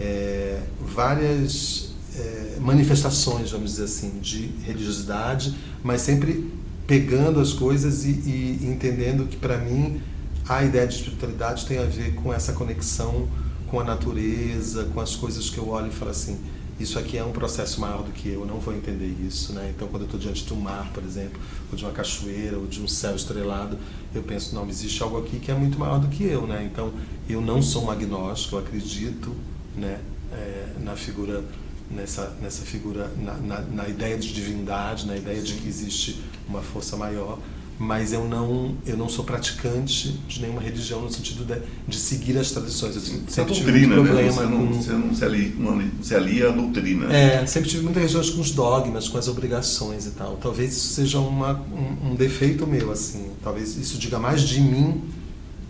é, 0.00 0.60
várias 0.80 1.89
é, 2.16 2.56
manifestações, 2.60 3.50
vamos 3.50 3.72
dizer 3.72 3.84
assim, 3.84 4.18
de 4.20 4.46
religiosidade, 4.64 5.54
mas 5.82 6.02
sempre 6.02 6.52
pegando 6.86 7.40
as 7.40 7.52
coisas 7.52 8.04
e, 8.04 8.10
e 8.10 8.58
entendendo 8.62 9.26
que 9.28 9.36
para 9.36 9.56
mim 9.58 10.00
a 10.48 10.64
ideia 10.64 10.86
de 10.86 10.94
espiritualidade 10.94 11.64
tem 11.66 11.78
a 11.78 11.84
ver 11.84 12.14
com 12.14 12.32
essa 12.32 12.52
conexão 12.52 13.28
com 13.68 13.78
a 13.78 13.84
natureza, 13.84 14.84
com 14.92 15.00
as 15.00 15.14
coisas 15.14 15.48
que 15.48 15.58
eu 15.58 15.68
olho 15.68 15.86
e 15.86 15.90
falo 15.92 16.10
assim, 16.10 16.36
isso 16.80 16.98
aqui 16.98 17.16
é 17.16 17.24
um 17.24 17.30
processo 17.30 17.80
maior 17.80 18.02
do 18.02 18.10
que 18.10 18.30
eu, 18.30 18.44
não 18.44 18.58
vou 18.58 18.74
entender 18.74 19.14
isso, 19.24 19.52
né? 19.52 19.72
Então, 19.76 19.86
quando 19.86 20.02
eu 20.02 20.06
estou 20.06 20.18
diante 20.18 20.44
de 20.44 20.52
um 20.52 20.56
mar, 20.56 20.90
por 20.92 21.04
exemplo, 21.04 21.38
ou 21.70 21.76
de 21.76 21.84
uma 21.84 21.92
cachoeira, 21.92 22.58
ou 22.58 22.66
de 22.66 22.80
um 22.80 22.88
céu 22.88 23.14
estrelado, 23.14 23.78
eu 24.14 24.22
penso, 24.22 24.54
não, 24.54 24.66
existe 24.68 25.02
algo 25.02 25.18
aqui 25.18 25.38
que 25.38 25.50
é 25.50 25.54
muito 25.54 25.78
maior 25.78 26.00
do 26.00 26.08
que 26.08 26.24
eu, 26.24 26.46
né? 26.46 26.68
Então, 26.72 26.90
eu 27.28 27.40
não 27.40 27.60
sou 27.62 27.84
um 27.84 27.90
agnóstico, 27.90 28.56
eu 28.56 28.60
acredito, 28.60 29.36
né, 29.76 30.00
é, 30.32 30.68
na 30.82 30.96
figura 30.96 31.44
nessa 31.90 32.36
nessa 32.40 32.64
figura 32.64 33.10
na, 33.18 33.34
na, 33.34 33.60
na, 33.60 33.88
ideia 33.88 34.16
de 34.16 34.32
divindade, 34.32 35.06
na 35.06 35.16
ideia 35.16 35.42
de 35.42 35.54
que 35.54 35.68
existe 35.68 36.20
uma 36.48 36.62
força 36.62 36.96
maior, 36.96 37.38
mas 37.78 38.12
eu 38.12 38.24
não 38.26 38.76
eu 38.86 38.96
não 38.96 39.08
sou 39.08 39.24
praticante 39.24 40.12
de 40.28 40.40
nenhuma 40.40 40.60
religião 40.60 41.00
no 41.00 41.10
sentido 41.10 41.44
de, 41.44 41.60
de 41.88 41.98
seguir 41.98 42.38
as 42.38 42.50
tradições. 42.52 42.94
Eu 42.94 43.02
sempre 43.02 43.54
tive 43.54 43.72
doutrina, 43.72 43.96
muito 43.96 44.12
né? 44.12 44.22
problema 44.22 44.22
né? 44.22 44.32
você, 44.32 44.42
não, 44.46 44.66
com... 44.66 44.82
você 44.82 44.92
não 44.92 45.14
se 45.14 45.24
alia, 45.24 45.52
não 45.58 45.90
se 46.02 46.14
alia 46.14 46.48
à 46.48 46.52
doutrina. 46.52 47.12
É, 47.12 47.44
sempre 47.46 47.68
tive 47.68 47.82
muitas 47.82 48.02
religiões 48.02 48.30
com 48.30 48.40
os 48.40 48.50
dogmas, 48.52 49.08
com 49.08 49.18
as 49.18 49.26
obrigações 49.26 50.06
e 50.06 50.10
tal. 50.10 50.36
Talvez 50.36 50.76
isso 50.76 50.94
seja 50.94 51.18
uma, 51.18 51.54
um, 51.72 52.10
um 52.10 52.14
defeito 52.14 52.66
meu, 52.66 52.92
assim. 52.92 53.30
Talvez 53.42 53.76
isso 53.76 53.98
diga 53.98 54.18
mais 54.18 54.42
de 54.42 54.60
mim 54.60 55.02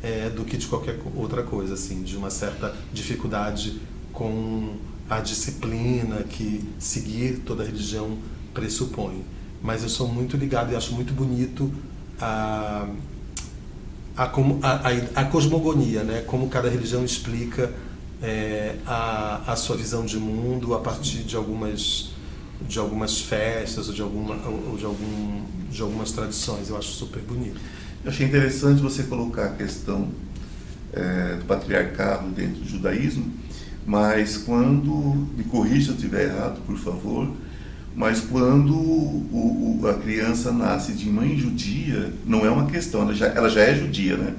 é, 0.03 0.29
do 0.31 0.45
que 0.45 0.57
de 0.57 0.67
qualquer 0.67 0.99
outra 1.15 1.43
coisa, 1.43 1.75
assim, 1.75 2.03
de 2.03 2.17
uma 2.17 2.31
certa 2.31 2.75
dificuldade 2.93 3.81
com 4.13 4.75
a 5.11 5.19
disciplina 5.19 6.23
que 6.23 6.65
seguir 6.79 7.43
toda 7.45 7.65
religião 7.65 8.17
pressupõe. 8.55 9.25
Mas 9.61 9.83
eu 9.83 9.89
sou 9.89 10.07
muito 10.07 10.37
ligado 10.37 10.73
e 10.73 10.77
acho 10.77 10.95
muito 10.95 11.13
bonito 11.13 11.71
a, 12.21 12.89
a, 14.17 14.25
a, 14.25 15.21
a 15.21 15.25
cosmogonia, 15.25 16.05
né? 16.05 16.23
como 16.23 16.49
cada 16.49 16.71
religião 16.71 17.05
explica 17.05 17.73
é, 18.23 18.77
a, 18.87 19.53
a 19.53 19.57
sua 19.57 19.77
visão 19.77 20.07
de 20.07 20.17
mundo 20.17 20.75
a 20.75 20.79
partir 20.79 21.25
de 21.25 21.35
algumas 21.37 22.13
de 22.69 22.79
algumas 22.79 23.23
festas 23.23 23.89
ou 23.89 23.95
de 23.95 24.03
alguma 24.03 24.37
ou 24.47 24.77
de 24.77 24.85
algum 24.85 25.43
de 25.71 25.81
algumas 25.81 26.13
tradições 26.13 26.69
eu 26.69 26.77
acho 26.77 26.91
super 26.91 27.23
bonito 27.23 27.59
eu 28.05 28.11
achei 28.11 28.27
interessante 28.27 28.83
você 28.83 29.05
colocar 29.05 29.47
a 29.47 29.53
questão 29.53 30.11
é, 30.93 31.37
do 31.37 31.47
patriarcado 31.47 32.29
dentro 32.29 32.61
do 32.61 32.69
judaísmo 32.69 33.33
mas 33.87 34.37
quando 34.37 34.91
me 35.37 35.45
corrija 35.45 35.87
se 35.87 35.89
eu 35.91 35.95
estiver 35.95 36.25
errado 36.25 36.61
por 36.67 36.77
favor 36.77 37.29
mas 37.95 38.21
quando 38.21 38.75
o, 38.75 39.81
o, 39.83 39.89
a 39.89 39.95
criança 39.95 40.53
nasce 40.53 40.93
de 40.93 41.11
mãe 41.11 41.37
judia, 41.37 42.13
não 42.25 42.47
é 42.47 42.51
uma 42.51 42.67
questão, 42.67 43.03
ela 43.03 43.15
já, 43.15 43.27
ela 43.27 43.49
já 43.49 43.63
é 43.63 43.75
judia, 43.75 44.17
né? 44.17 44.35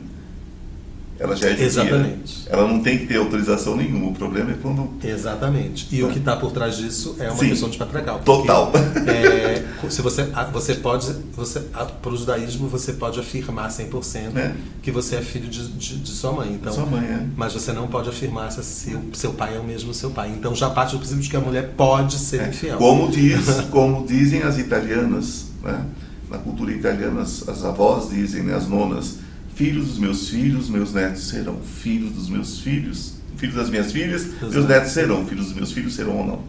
Ela 1.22 1.36
já 1.36 1.48
é 1.48 1.50
judia. 1.52 1.66
Exatamente. 1.66 2.48
Ela 2.50 2.68
não 2.68 2.82
tem 2.82 2.98
que 2.98 3.06
ter 3.06 3.18
autorização 3.18 3.78
nenhuma. 3.78 4.08
O 4.08 4.14
problema 4.14 4.52
é 4.52 4.56
quando. 4.60 4.90
Exatamente. 5.04 5.88
E 5.92 6.04
o 6.04 6.10
que 6.10 6.18
está 6.18 6.36
por 6.36 6.52
trás 6.52 6.78
disso 6.78 7.16
é 7.20 7.30
uma 7.30 7.38
Sim. 7.38 7.50
questão 7.50 7.70
de 7.70 7.78
patriarcal. 7.78 8.20
Total. 8.26 8.72
É, 9.08 9.64
se 9.88 10.02
você, 10.02 10.28
você 10.52 10.74
pode. 10.76 11.14
Você, 11.36 11.60
para 11.60 12.12
o 12.12 12.18
judaísmo, 12.18 12.68
você 12.68 12.94
pode 12.94 13.20
afirmar 13.20 13.70
100% 13.70 14.36
é. 14.36 14.56
que 14.82 14.90
você 14.90 15.18
é 15.18 15.22
filho 15.22 15.48
de, 15.48 15.68
de, 15.68 15.98
de 15.98 16.10
sua 16.10 16.32
mãe. 16.32 16.54
Então, 16.54 16.74
sua 16.74 16.88
mãe, 16.88 17.06
é. 17.06 17.24
Mas 17.36 17.54
você 17.54 17.72
não 17.72 17.88
pode 17.88 18.10
afirmar 18.10 18.52
se 18.52 18.64
seu, 18.64 19.00
seu 19.14 19.34
pai 19.34 19.56
é 19.56 19.60
o 19.60 19.64
mesmo 19.64 19.94
seu 19.94 20.10
pai. 20.10 20.30
Então 20.36 20.56
já 20.56 20.72
parte 20.72 20.94
do 20.94 20.98
princípio 20.98 21.22
de 21.22 21.30
que 21.30 21.38
a 21.38 21.40
mulher 21.40 21.74
pode 21.78 22.18
ser 22.18 22.42
é. 22.42 22.50
infiel. 22.50 22.78
Como, 22.78 23.12
diz, 23.12 23.62
como 23.70 24.08
dizem 24.08 24.42
as 24.42 24.58
italianas, 24.58 25.46
né? 25.64 25.86
na 26.32 26.40
cultura 26.40 26.72
italiana, 26.72 27.22
as, 27.22 27.48
as 27.48 27.64
avós 27.64 28.10
dizem, 28.10 28.42
né? 28.42 28.56
as 28.56 28.68
nonas 28.68 29.18
filhos 29.62 29.90
dos 29.90 30.00
meus 30.00 30.28
filhos, 30.28 30.70
meus 30.70 30.92
netos 30.92 31.28
serão 31.30 31.62
filhos 31.62 32.14
dos 32.14 32.28
meus 32.28 32.62
filhos, 32.62 33.14
filhos 33.38 33.56
das 33.56 33.70
minhas 33.70 33.92
filhas, 33.92 34.26
Exato. 34.26 34.52
meus 34.52 34.68
netos 34.68 34.92
serão, 34.92 35.28
filhos 35.28 35.46
dos 35.46 35.54
meus 35.54 35.72
filhos 35.72 35.94
serão 35.94 36.18
ou 36.18 36.26
não. 36.26 36.44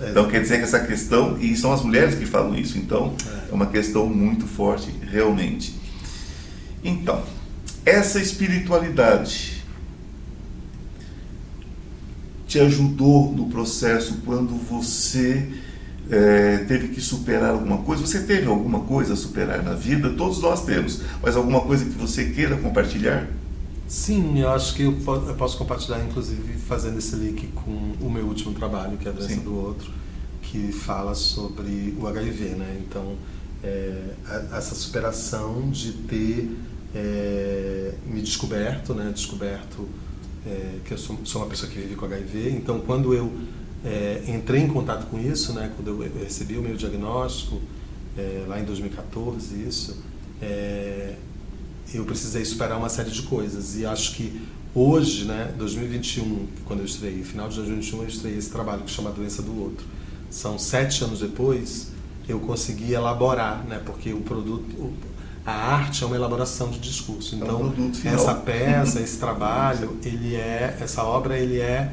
É. 0.00 0.10
Então 0.10 0.26
quer 0.26 0.40
dizer 0.40 0.56
que 0.56 0.64
essa 0.64 0.80
questão, 0.80 1.36
e 1.38 1.54
são 1.54 1.70
as 1.70 1.82
mulheres 1.82 2.14
que 2.14 2.24
falam 2.24 2.58
isso, 2.58 2.78
então 2.78 3.14
é, 3.26 3.50
é 3.50 3.54
uma 3.54 3.66
questão 3.66 4.08
muito 4.08 4.46
forte, 4.46 4.90
realmente. 5.02 5.74
Então, 6.82 7.22
essa 7.84 8.18
espiritualidade 8.18 9.62
te 12.48 12.58
ajudou 12.58 13.34
no 13.34 13.50
processo 13.50 14.22
quando 14.24 14.56
você 14.56 15.46
é, 16.10 16.58
teve 16.68 16.88
que 16.88 17.00
superar 17.00 17.50
alguma 17.50 17.78
coisa. 17.78 18.06
Você 18.06 18.20
teve 18.20 18.46
alguma 18.46 18.80
coisa 18.80 19.14
a 19.14 19.16
superar 19.16 19.62
na 19.62 19.74
vida? 19.74 20.10
Todos 20.10 20.40
nós 20.40 20.64
temos. 20.64 21.02
Mas 21.22 21.36
alguma 21.36 21.60
coisa 21.60 21.84
que 21.84 21.92
você 21.92 22.26
queira 22.26 22.56
compartilhar? 22.56 23.28
Sim, 23.86 24.40
eu 24.40 24.50
acho 24.50 24.74
que 24.74 24.82
eu 24.82 24.92
posso 25.36 25.58
compartilhar, 25.58 26.02
inclusive, 26.04 26.54
fazendo 26.54 26.98
esse 26.98 27.14
link 27.16 27.46
com 27.48 27.92
o 28.00 28.10
meu 28.10 28.24
último 28.24 28.54
trabalho, 28.54 28.96
que 28.96 29.06
é 29.06 29.10
a 29.10 29.14
doença 29.14 29.34
Sim. 29.34 29.40
do 29.40 29.54
outro, 29.54 29.90
que 30.42 30.72
fala 30.72 31.14
sobre 31.14 31.94
o 31.98 32.06
HIV, 32.06 32.44
né? 32.56 32.80
Então, 32.80 33.14
é, 33.62 34.14
essa 34.52 34.74
superação 34.74 35.70
de 35.70 35.92
ter 35.92 36.50
é, 36.94 37.94
me 38.06 38.20
descoberto, 38.20 38.94
né? 38.94 39.10
Descoberto 39.14 39.88
é, 40.46 40.78
que 40.84 40.92
eu 40.92 40.98
sou, 40.98 41.18
sou 41.24 41.42
uma 41.42 41.48
pessoa 41.48 41.70
que 41.70 41.78
vive 41.78 41.94
com 41.94 42.06
HIV. 42.06 42.50
Então, 42.50 42.80
quando 42.80 43.14
eu 43.14 43.32
é, 43.84 44.22
entrei 44.26 44.62
em 44.62 44.68
contato 44.68 45.06
com 45.06 45.18
isso, 45.18 45.52
né, 45.52 45.70
quando 45.76 46.02
eu 46.02 46.24
recebi 46.24 46.56
o 46.56 46.62
meu 46.62 46.74
diagnóstico, 46.74 47.60
é, 48.16 48.44
lá 48.48 48.58
em 48.58 48.64
2014, 48.64 49.54
isso, 49.62 50.02
é, 50.40 51.14
eu 51.92 52.04
precisei 52.04 52.44
superar 52.44 52.78
uma 52.78 52.88
série 52.88 53.10
de 53.10 53.22
coisas. 53.22 53.76
E 53.76 53.84
acho 53.84 54.14
que 54.14 54.40
hoje, 54.74 55.26
né, 55.26 55.52
2021, 55.58 56.46
quando 56.64 56.80
eu 56.80 56.86
estreiei, 56.86 57.22
final 57.22 57.48
de 57.48 57.56
2021, 57.56 58.02
eu 58.02 58.08
estreiei 58.08 58.38
esse 58.38 58.50
trabalho 58.50 58.82
que 58.82 58.90
chama 58.90 59.10
Doença 59.10 59.42
do 59.42 59.60
Outro. 59.60 59.86
São 60.30 60.58
sete 60.58 61.04
anos 61.04 61.20
depois, 61.20 61.88
eu 62.26 62.40
consegui 62.40 62.94
elaborar, 62.94 63.64
né, 63.66 63.82
porque 63.84 64.14
o 64.14 64.22
produto, 64.22 64.92
a 65.44 65.52
arte 65.52 66.02
é 66.02 66.06
uma 66.06 66.16
elaboração 66.16 66.70
de 66.70 66.78
discurso. 66.78 67.36
Então, 67.36 67.48
é 67.48 67.52
um 67.52 67.68
então, 67.68 68.12
essa 68.12 68.34
peça, 68.34 68.98
esse 69.02 69.18
trabalho, 69.18 69.98
ele 70.02 70.34
é, 70.36 70.78
essa 70.80 71.04
obra, 71.04 71.38
ele 71.38 71.58
é 71.58 71.92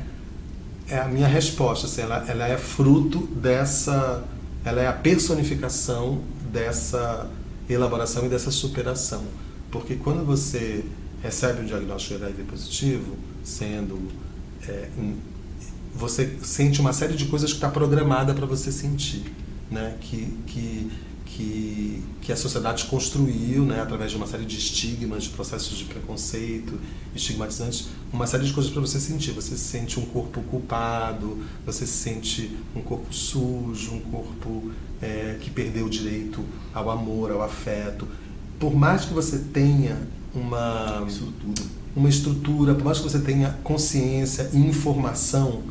é 0.91 0.99
a 0.99 1.07
minha 1.07 1.27
resposta, 1.27 1.87
assim, 1.87 2.01
ela, 2.01 2.25
ela 2.27 2.47
é 2.47 2.57
fruto 2.57 3.19
dessa, 3.27 4.23
ela 4.65 4.81
é 4.81 4.87
a 4.87 4.93
personificação 4.93 6.21
dessa 6.51 7.29
elaboração 7.69 8.25
e 8.25 8.29
dessa 8.29 8.51
superação. 8.51 9.23
Porque 9.71 9.95
quando 9.95 10.25
você 10.25 10.83
recebe 11.23 11.61
um 11.61 11.65
diagnóstico 11.65 12.19
de 12.19 12.25
HIV 12.25 12.43
positivo, 12.43 13.15
sendo 13.41 14.11
é, 14.67 14.89
você 15.95 16.37
sente 16.43 16.81
uma 16.81 16.91
série 16.91 17.13
de 17.13 17.25
coisas 17.25 17.51
que 17.51 17.57
está 17.57 17.69
programada 17.69 18.33
para 18.33 18.45
você 18.45 18.71
sentir, 18.71 19.23
né? 19.69 19.95
Que, 20.01 20.25
que 20.45 20.91
que, 21.35 22.03
que 22.21 22.31
a 22.31 22.35
sociedade 22.35 22.85
construiu, 22.85 23.63
né, 23.63 23.81
através 23.81 24.11
de 24.11 24.17
uma 24.17 24.27
série 24.27 24.45
de 24.45 24.57
estigmas, 24.57 25.23
de 25.23 25.29
processos 25.29 25.77
de 25.77 25.85
preconceito, 25.85 26.79
estigmatizantes, 27.15 27.87
uma 28.11 28.27
série 28.27 28.45
de 28.45 28.53
coisas 28.53 28.71
para 28.71 28.81
você 28.81 28.99
sentir. 28.99 29.31
Você 29.31 29.55
se 29.55 29.63
sente 29.63 29.99
um 29.99 30.05
corpo 30.05 30.41
culpado, 30.43 31.39
você 31.65 31.85
se 31.85 31.93
sente 31.93 32.57
um 32.75 32.81
corpo 32.81 33.13
sujo, 33.13 33.93
um 33.93 33.99
corpo 33.99 34.71
é, 35.01 35.37
que 35.39 35.49
perdeu 35.49 35.85
o 35.85 35.89
direito 35.89 36.43
ao 36.73 36.89
amor, 36.89 37.31
ao 37.31 37.41
afeto. 37.41 38.07
Por 38.59 38.75
mais 38.75 39.05
que 39.05 39.13
você 39.13 39.37
tenha 39.37 39.97
uma 40.33 41.03
estrutura, 41.07 41.69
uma 41.95 42.09
estrutura 42.09 42.75
por 42.75 42.83
mais 42.83 42.97
que 42.99 43.03
você 43.03 43.19
tenha 43.19 43.57
consciência 43.63 44.49
e 44.53 44.57
informação, 44.57 45.63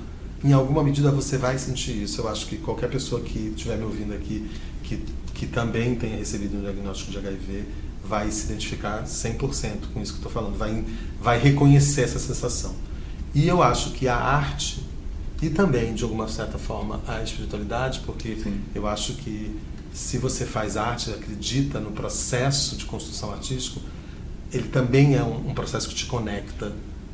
em 0.42 0.52
alguma 0.52 0.82
medida 0.82 1.10
você 1.10 1.36
vai 1.36 1.58
sentir 1.58 2.02
isso. 2.02 2.22
Eu 2.22 2.28
acho 2.28 2.46
que 2.46 2.56
qualquer 2.56 2.88
pessoa 2.88 3.20
que 3.20 3.52
estiver 3.54 3.76
me 3.76 3.84
ouvindo 3.84 4.14
aqui 4.14 4.48
que 4.82 5.04
que 5.40 5.46
também 5.46 5.94
tenha 5.94 6.18
recebido 6.18 6.58
um 6.58 6.60
diagnóstico 6.60 7.10
de 7.12 7.16
HIV 7.16 7.64
vai 8.04 8.30
se 8.30 8.44
identificar 8.44 9.04
100% 9.04 9.86
com 9.94 10.02
isso 10.02 10.12
que 10.12 10.18
estou 10.18 10.30
falando, 10.30 10.58
vai, 10.58 10.84
vai 11.18 11.38
reconhecer 11.38 12.02
essa 12.02 12.18
sensação. 12.18 12.74
E 13.34 13.48
eu 13.48 13.62
acho 13.62 13.92
que 13.92 14.06
a 14.06 14.16
arte, 14.16 14.84
e 15.40 15.48
também, 15.48 15.94
de 15.94 16.04
alguma 16.04 16.28
certa 16.28 16.58
forma, 16.58 17.00
a 17.08 17.22
espiritualidade, 17.22 18.00
porque 18.04 18.36
Sim. 18.36 18.60
eu 18.74 18.86
acho 18.86 19.14
que 19.14 19.58
se 19.94 20.18
você 20.18 20.44
faz 20.44 20.76
arte, 20.76 21.10
acredita 21.10 21.80
no 21.80 21.92
processo 21.92 22.76
de 22.76 22.84
construção 22.84 23.32
artística, 23.32 23.80
ele 24.52 24.68
também 24.68 25.14
é 25.14 25.22
um, 25.22 25.48
um 25.48 25.54
processo 25.54 25.88
que 25.88 25.94
te 25.94 26.04
conecta 26.04 26.70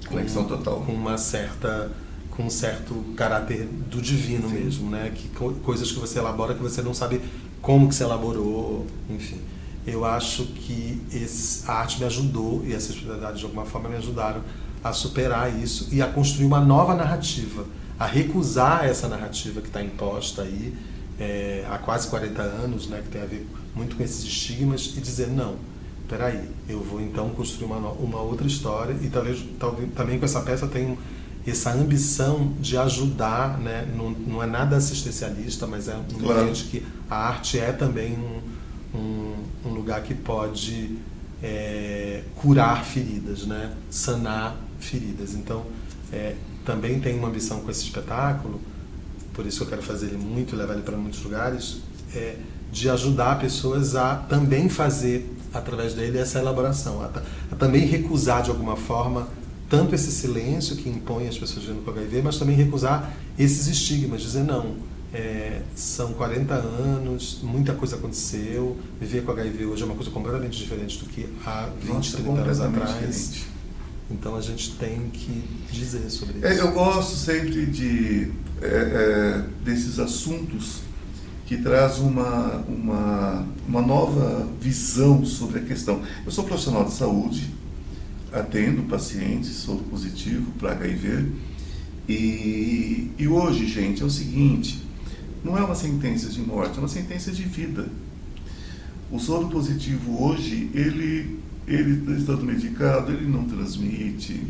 Conexão 0.09 0.43
com, 0.43 0.57
total. 0.57 0.81
com 0.81 0.93
uma 0.93 1.17
certa 1.17 1.93
com 2.31 2.45
um 2.45 2.51
certo 2.51 2.95
caráter 3.17 3.67
do 3.89 4.01
divino 4.01 4.49
Sim. 4.49 4.55
mesmo, 4.57 4.91
né? 4.91 5.11
Que 5.15 5.29
coisas 5.63 5.91
que 5.91 5.99
você 5.99 6.19
elabora 6.19 6.55
que 6.55 6.63
você 6.63 6.83
não 6.83 6.93
sabe 6.93 7.23
como 7.67 7.89
que 7.89 7.97
se 7.97 8.05
elaborou, 8.05 8.87
enfim. 9.11 9.41
Eu 9.85 10.05
acho 10.05 10.45
que 10.45 11.03
esse, 11.13 11.69
a 11.69 11.75
arte 11.75 11.99
me 11.99 12.07
ajudou 12.07 12.63
e 12.65 12.73
essa 12.73 12.91
espiritualidade 12.91 13.41
de 13.41 13.45
alguma 13.45 13.65
forma 13.65 13.89
me 13.89 13.97
ajudaram 13.97 14.41
a 14.85 14.93
superar 14.93 15.53
isso 15.61 15.89
e 15.91 16.01
a 16.01 16.07
construir 16.07 16.47
uma 16.47 16.61
nova 16.61 16.95
narrativa, 16.95 17.67
a 17.99 18.07
recusar 18.07 18.85
essa 18.85 19.09
narrativa 19.09 19.61
que 19.61 19.67
está 19.67 19.83
imposta 19.83 20.43
aí 20.43 20.75
é, 21.19 21.67
há 21.69 21.77
quase 21.79 22.07
40 22.07 22.41
anos, 22.41 22.87
né, 22.87 23.03
que 23.03 23.09
tem 23.09 23.21
a 23.21 23.27
ver 23.27 23.45
muito 23.75 23.97
com 23.97 24.03
esses 24.05 24.23
estigmas 24.23 24.95
e 24.97 25.01
dizer 25.01 25.27
não, 25.27 25.57
peraí, 26.09 26.49
eu 26.69 26.81
vou 26.81 27.01
então 27.01 27.31
construir 27.31 27.67
uma, 27.67 27.79
uma 27.91 28.21
outra 28.21 28.47
história 28.47 28.97
e 29.03 29.09
talvez, 29.09 29.45
talvez 29.59 29.93
também 29.93 30.21
com 30.21 30.25
essa 30.25 30.41
peça 30.41 30.69
tem 30.69 30.97
essa 31.51 31.73
ambição 31.73 32.53
de 32.61 32.77
ajudar, 32.77 33.59
né? 33.59 33.89
não, 33.97 34.11
não 34.11 34.43
é 34.43 34.47
nada 34.47 34.77
assistencialista, 34.77 35.67
mas 35.67 35.89
é 35.89 35.95
um 35.95 36.03
claro. 36.05 36.41
ambiente 36.41 36.65
que 36.65 36.85
a 37.09 37.29
arte 37.29 37.59
é 37.59 37.71
também 37.73 38.19
um, 38.19 38.99
um, 38.99 39.35
um 39.67 39.69
lugar 39.71 40.03
que 40.03 40.15
pode 40.15 40.99
é, 41.43 42.23
curar 42.35 42.85
feridas, 42.85 43.47
né? 43.47 43.73
sanar 43.89 44.57
feridas. 44.81 45.35
Então, 45.35 45.65
é, 46.13 46.35
também 46.65 46.99
tem 46.99 47.17
uma 47.17 47.29
ambição 47.29 47.61
com 47.61 47.71
esse 47.71 47.85
espetáculo, 47.85 48.61
por 49.33 49.47
isso 49.47 49.63
eu 49.63 49.69
quero 49.69 49.83
fazer 49.83 50.07
ele 50.07 50.17
muito, 50.17 50.57
levar 50.57 50.75
ele 50.75 50.83
para 50.83 50.97
muitos 50.97 51.23
lugares, 51.23 51.81
é, 52.15 52.37
de 52.73 52.91
ajudar 52.91 53.39
pessoas 53.39 53.95
a 53.95 54.17
também 54.17 54.69
fazer 54.69 55.33
através 55.55 55.95
dele 55.95 56.19
essa 56.19 56.39
elaboração, 56.39 57.03
a, 57.03 57.23
a 57.53 57.57
também 57.57 57.87
recusar 57.87 58.43
de 58.43 58.51
alguma 58.51 58.77
forma 58.77 59.29
tanto 59.69 59.95
esse 59.95 60.11
silêncio 60.11 60.77
que 60.77 60.89
impõe 60.89 61.29
as 61.29 61.37
pessoas 61.37 61.65
vivendo 61.65 61.85
com 61.85 61.91
HIV, 61.91 62.23
mas 62.23 62.39
também 62.39 62.57
recusar 62.57 63.15
esses 63.39 63.67
estigmas, 63.67 64.23
dizer 64.23 64.45
não, 64.45 64.77
é, 65.13 65.63
são 65.75 66.13
40 66.13 66.55
anos, 66.55 67.41
muita 67.43 67.73
coisa 67.73 67.97
aconteceu, 67.97 68.77
viver 69.01 69.23
com 69.23 69.33
HIV 69.33 69.67
hoje 69.67 69.83
é 69.83 69.87
uma 69.87 69.95
coisa 69.95 70.11
completamente 70.11 70.59
diferente 70.59 70.99
do 70.99 71.07
que 71.07 71.29
há 71.45 71.71
20, 71.81 71.93
Nossa, 71.93 72.17
30 72.17 72.31
anos 72.41 72.61
atrás. 72.61 72.93
Diferente. 72.93 73.47
Então 74.11 74.37
a 74.37 74.41
gente 74.41 74.73
tem 74.77 75.11
que 75.13 75.43
dizer 75.73 76.09
sobre 76.11 76.47
é, 76.47 76.53
isso. 76.53 76.63
É, 76.63 76.65
eu 76.65 76.73
gosto 76.73 77.17
sempre 77.17 77.67
de 77.67 78.31
é, 78.63 78.67
é, 78.67 79.45
desses 79.65 79.99
assuntos 79.99 80.81
que 81.47 81.57
traz 81.57 81.99
uma, 81.99 82.65
uma, 82.69 83.47
uma 83.67 83.83
nova 83.83 84.49
visão 84.61 85.25
sobre 85.25 85.61
a 85.61 85.63
questão. 85.63 86.03
Eu 86.25 86.31
sou 86.31 86.45
profissional 86.45 86.85
de 86.85 86.93
saúde, 86.93 87.53
atendo 88.41 88.83
pacientes, 88.83 89.51
sou 89.51 89.79
positivo 89.79 90.53
para 90.59 90.73
HIV. 90.73 91.27
E, 92.09 93.11
e 93.19 93.29
hoje, 93.29 93.67
gente, 93.67 94.03
é 94.03 94.05
o 94.05 94.11
seguinte: 94.11 94.83
não 95.45 95.57
é 95.57 95.63
uma 95.63 95.75
sentença 95.75 96.29
de 96.29 96.41
morte, 96.41 96.77
é 96.77 96.81
uma 96.81 96.89
sentença 96.89 97.31
de 97.31 97.43
vida. 97.43 97.87
O 99.11 99.19
soro 99.19 99.49
positivo 99.49 100.25
hoje, 100.25 100.71
ele, 100.75 101.39
ele 101.67 102.19
estando 102.19 102.45
medicado, 102.45 103.13
ele 103.13 103.27
não 103.27 103.45
transmite. 103.45 104.43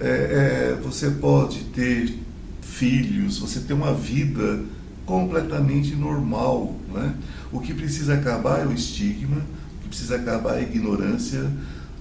É, 0.00 0.08
é, 0.08 0.80
você 0.82 1.10
pode 1.10 1.64
ter 1.66 2.14
filhos, 2.60 3.38
você 3.38 3.60
ter 3.60 3.72
uma 3.72 3.92
vida 3.94 4.64
completamente 5.06 5.94
normal. 5.96 6.76
Né? 6.92 7.14
O 7.50 7.60
que 7.60 7.72
precisa 7.72 8.14
acabar 8.14 8.60
é 8.60 8.66
o 8.66 8.72
estigma, 8.72 9.38
o 9.38 9.82
que 9.82 9.88
precisa 9.88 10.16
acabar 10.16 10.56
é 10.56 10.58
a 10.58 10.62
ignorância, 10.62 11.50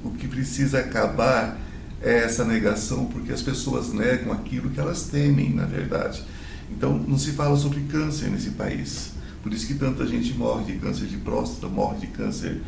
o 0.08 0.12
que 0.12 0.28
precisa 0.28 0.80
acabar 0.80 1.60
é 2.02 2.24
essa 2.24 2.46
negação, 2.46 3.06
porque 3.06 3.32
as 3.32 3.42
pessoas 3.42 3.92
negam 3.92 4.32
aquilo 4.32 4.70
que 4.70 4.80
elas 4.80 5.04
temem, 5.04 5.54
na 5.54 5.66
verdade. 5.66 6.24
Então, 6.72 6.98
não 6.98 7.18
se 7.18 7.32
fala 7.32 7.58
sobre 7.58 7.82
câncer 7.82 8.30
nesse 8.30 8.52
país. 8.52 9.12
Por 9.42 9.54
isso 9.54 9.68
que 9.68 9.74
tanta 9.76 10.06
gente 10.06 10.34
morre 10.34 10.74
de 10.74 10.80
câncer 10.80 11.06
de 11.06 11.18
próstata, 11.18 11.68
morre 11.68 12.00
de 12.00 12.08
câncer, 12.08 12.62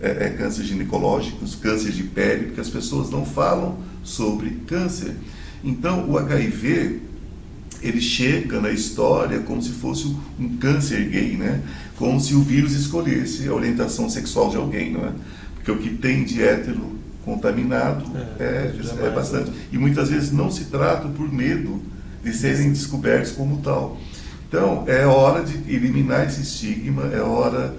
é, 0.00 0.26
é, 0.26 0.30
câncer 0.30 0.64
ginecológicos, 0.64 1.54
câncer 1.54 1.92
de 1.92 2.02
pele, 2.02 2.46
porque 2.46 2.60
as 2.60 2.68
pessoas 2.68 3.10
não 3.10 3.24
falam 3.24 3.78
sobre 4.04 4.50
câncer. 4.66 5.14
Então, 5.64 6.08
o 6.08 6.18
HIV, 6.18 7.00
ele 7.82 8.00
chega 8.00 8.60
na 8.60 8.70
história 8.70 9.40
como 9.40 9.62
se 9.62 9.70
fosse 9.70 10.14
um 10.38 10.56
câncer 10.58 11.08
gay, 11.08 11.36
né? 11.36 11.62
Como 11.96 12.20
se 12.20 12.34
o 12.34 12.42
vírus 12.42 12.72
escolhesse 12.74 13.48
a 13.48 13.54
orientação 13.54 14.08
sexual 14.10 14.50
de 14.50 14.56
alguém, 14.56 14.92
não 14.92 15.06
é? 15.06 15.12
Porque 15.66 15.72
o 15.72 15.78
que 15.78 15.96
tem 15.96 16.22
de 16.22 16.40
hétero 16.44 16.96
contaminado 17.24 18.04
é, 18.38 18.72
é, 19.02 19.06
é 19.06 19.10
bastante. 19.10 19.50
E 19.72 19.76
muitas 19.76 20.10
vezes 20.10 20.30
não 20.30 20.48
se 20.48 20.66
trata 20.66 21.08
por 21.08 21.30
medo 21.30 21.82
de 22.22 22.32
serem 22.32 22.70
descobertos 22.70 23.32
como 23.32 23.58
tal. 23.58 23.98
Então, 24.48 24.84
é 24.86 25.04
hora 25.04 25.42
de 25.42 25.56
eliminar 25.74 26.24
esse 26.24 26.42
estigma, 26.42 27.10
é 27.12 27.20
hora 27.20 27.74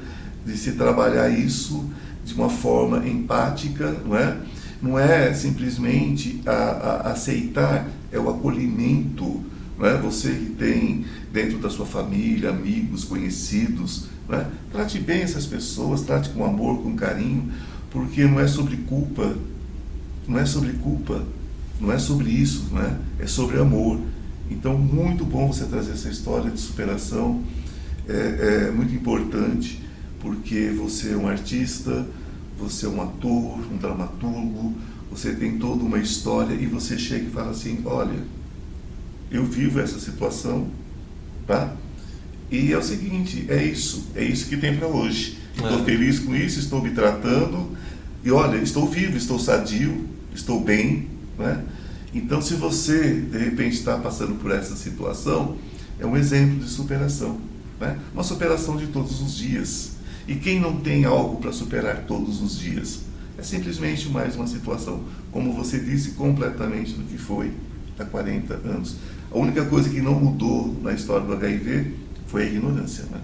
de 0.46 0.58
se 0.58 0.74
trabalhar 0.74 1.30
isso 1.30 1.90
de 2.26 2.34
uma 2.34 2.50
forma 2.50 3.08
empática, 3.08 3.96
não 4.06 4.18
é? 4.18 4.36
Não 4.82 5.00
é 5.00 5.34
simplesmente 5.34 6.42
a, 6.46 6.52
a 6.52 7.12
aceitar, 7.14 7.88
é 8.12 8.20
o 8.20 8.30
acolhimento, 8.30 9.46
não 9.80 9.88
é? 9.88 9.96
Você 9.98 10.30
que 10.32 10.56
tem 10.58 11.06
dentro 11.32 11.58
da 11.58 11.70
sua 11.70 11.86
família, 11.86 12.50
amigos, 12.50 13.06
conhecidos, 13.06 14.08
não 14.28 14.38
é? 14.38 14.46
Trate 14.74 15.00
bem 15.00 15.22
essas 15.22 15.46
pessoas, 15.46 16.02
trate 16.02 16.30
com 16.32 16.44
amor, 16.44 16.84
com 16.84 16.94
carinho, 16.94 17.50
porque 17.92 18.26
não 18.26 18.40
é 18.40 18.48
sobre 18.48 18.78
culpa, 18.78 19.36
não 20.28 20.40
é 20.40 20.46
sobre 20.46 20.74
culpa, 20.74 21.24
não 21.80 21.92
é 21.92 22.00
sobre 22.00 22.30
isso, 22.30 22.68
não 22.72 22.82
é? 22.82 22.98
É 23.20 23.28
sobre 23.28 23.60
amor. 23.60 24.00
Então, 24.50 24.78
muito 24.78 25.26
bom 25.26 25.52
você 25.52 25.66
trazer 25.66 25.92
essa 25.92 26.10
história 26.10 26.50
de 26.50 26.60
superação. 26.60 27.44
É, 28.08 28.68
é, 28.68 28.72
muito 28.72 28.94
importante, 28.94 29.82
porque 30.22 30.70
você 30.70 31.12
é 31.12 31.18
um 31.18 31.28
artista, 31.28 32.08
você 32.58 32.86
é 32.86 32.90
um 32.90 33.02
ator, 33.02 33.60
um 33.72 33.78
dramaturgo, 33.78 34.74
você 35.12 35.34
tem 35.34 35.58
toda 35.58 35.84
uma 35.84 36.00
história 36.00 36.54
e 36.54 36.66
você 36.66 36.98
chega 36.98 37.26
e 37.26 37.30
fala 37.30 37.52
assim: 37.52 37.82
olha, 37.86 38.20
eu 39.30 39.46
vivo 39.46 39.80
essa 39.80 40.00
situação, 40.00 40.68
tá? 41.46 41.76
E 42.50 42.72
é 42.72 42.78
o 42.78 42.84
seguinte: 42.84 43.46
é 43.50 43.62
isso, 43.64 44.08
é 44.16 44.24
isso 44.24 44.48
que 44.48 44.58
tem 44.58 44.76
para 44.78 44.88
hoje. 44.88 45.38
Estou 45.58 45.80
é. 45.80 45.84
feliz 45.84 46.20
com 46.20 46.36
isso, 46.36 46.60
estou 46.60 46.82
me 46.82 46.92
tratando 46.92 47.76
e 48.24 48.32
olha, 48.32 48.58
estou 48.58 48.88
vivo, 48.88 49.18
estou 49.18 49.40
sadio, 49.40 50.06
estou 50.34 50.62
bem, 50.62 51.08
né? 51.38 51.64
Então, 52.14 52.42
se 52.42 52.56
você, 52.56 53.22
de 53.22 53.38
repente, 53.38 53.76
está 53.76 53.98
passando 53.98 54.36
por 54.36 54.52
essa 54.52 54.76
situação, 54.76 55.58
é 56.00 56.06
um 56.06 56.16
exemplo 56.16 56.60
de 56.60 56.70
superação. 56.70 57.40
Né? 57.80 57.98
Uma 58.14 58.24
superação 58.24 58.78
de 58.78 58.88
todos 58.88 59.22
os 59.22 59.36
dias. 59.36 59.92
E 60.28 60.36
quem 60.36 60.60
não 60.60 60.80
tem 60.80 61.06
algo 61.06 61.40
para 61.40 61.52
superar 61.52 62.06
todos 62.08 62.42
os 62.42 62.58
dias? 62.58 63.02
É 63.38 63.44
simplesmente 63.44 64.10
mais 64.10 64.36
uma 64.36 64.48
situação, 64.48 65.04
como 65.32 65.54
você 65.54 65.80
disse, 65.80 66.12
completamente 66.12 66.94
do 66.94 67.04
que 67.04 67.18
foi 67.18 67.52
há 68.00 68.06
40 68.06 68.54
anos. 68.54 68.96
A 69.32 69.38
única 69.38 69.66
coisa 69.66 69.90
que 69.90 70.02
não 70.02 70.14
mudou 70.14 70.76
na 70.82 70.94
história 70.94 71.26
do 71.26 71.34
HIV 71.34 71.94
foi 72.28 72.44
a 72.44 72.46
ignorância. 72.46 73.04
Né? 73.12 73.20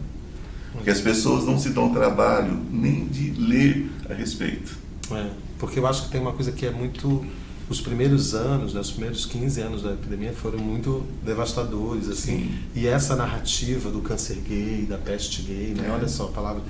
Porque 0.73 0.89
as 0.89 0.99
pessoas 0.99 1.45
não 1.45 1.57
se 1.57 1.69
dão 1.69 1.93
trabalho 1.93 2.59
nem 2.71 3.05
de 3.05 3.31
ler 3.31 3.89
a 4.09 4.13
respeito. 4.13 4.75
É, 5.11 5.29
porque 5.59 5.79
eu 5.79 5.87
acho 5.87 6.03
que 6.03 6.11
tem 6.11 6.19
uma 6.19 6.33
coisa 6.33 6.51
que 6.51 6.65
é 6.65 6.71
muito 6.71 7.23
os 7.69 7.79
primeiros 7.79 8.33
anos, 8.33 8.73
né, 8.73 8.81
os 8.81 8.91
primeiros 8.91 9.25
15 9.25 9.61
anos 9.61 9.83
da 9.83 9.93
epidemia 9.93 10.33
foram 10.33 10.59
muito 10.59 11.03
devastadores, 11.23 12.09
assim. 12.09 12.39
Sim. 12.39 12.59
E 12.75 12.87
essa 12.87 13.15
narrativa 13.15 13.89
do 13.89 14.01
câncer 14.01 14.37
gay, 14.47 14.85
da 14.87 14.97
peste 14.97 15.41
gay, 15.43 15.73
né, 15.75 15.87
é. 15.87 15.91
olha 15.91 16.07
só 16.07 16.25
a 16.25 16.29
palavra, 16.29 16.61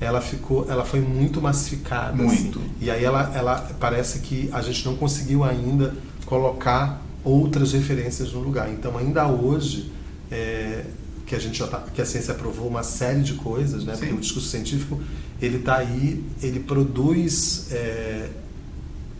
ela 0.00 0.20
ficou, 0.20 0.66
ela 0.68 0.84
foi 0.84 1.00
muito 1.00 1.40
massificada, 1.40 2.22
assim. 2.22 2.42
muito. 2.42 2.58
Assim. 2.58 2.70
E 2.80 2.90
aí 2.90 3.04
ela, 3.04 3.32
ela 3.34 3.70
parece 3.78 4.20
que 4.20 4.48
a 4.52 4.60
gente 4.62 4.84
não 4.84 4.96
conseguiu 4.96 5.44
ainda 5.44 5.94
colocar 6.24 7.02
outras 7.22 7.72
referências 7.72 8.32
no 8.32 8.40
lugar. 8.40 8.70
Então 8.70 8.96
ainda 8.96 9.28
hoje 9.28 9.92
é, 10.30 10.84
que 11.30 11.36
a 11.36 11.38
gente 11.38 11.56
já 11.56 11.68
tá, 11.68 11.78
que 11.94 12.02
a 12.02 12.04
ciência 12.04 12.34
provou 12.34 12.66
uma 12.66 12.82
série 12.82 13.20
de 13.20 13.34
coisas, 13.34 13.84
né? 13.84 13.94
Sim. 13.94 14.00
Porque 14.00 14.14
o 14.14 14.18
discurso 14.18 14.48
científico 14.48 15.00
ele 15.40 15.58
está 15.58 15.76
aí, 15.76 16.24
ele 16.42 16.58
produz 16.58 17.68
é, 17.70 18.30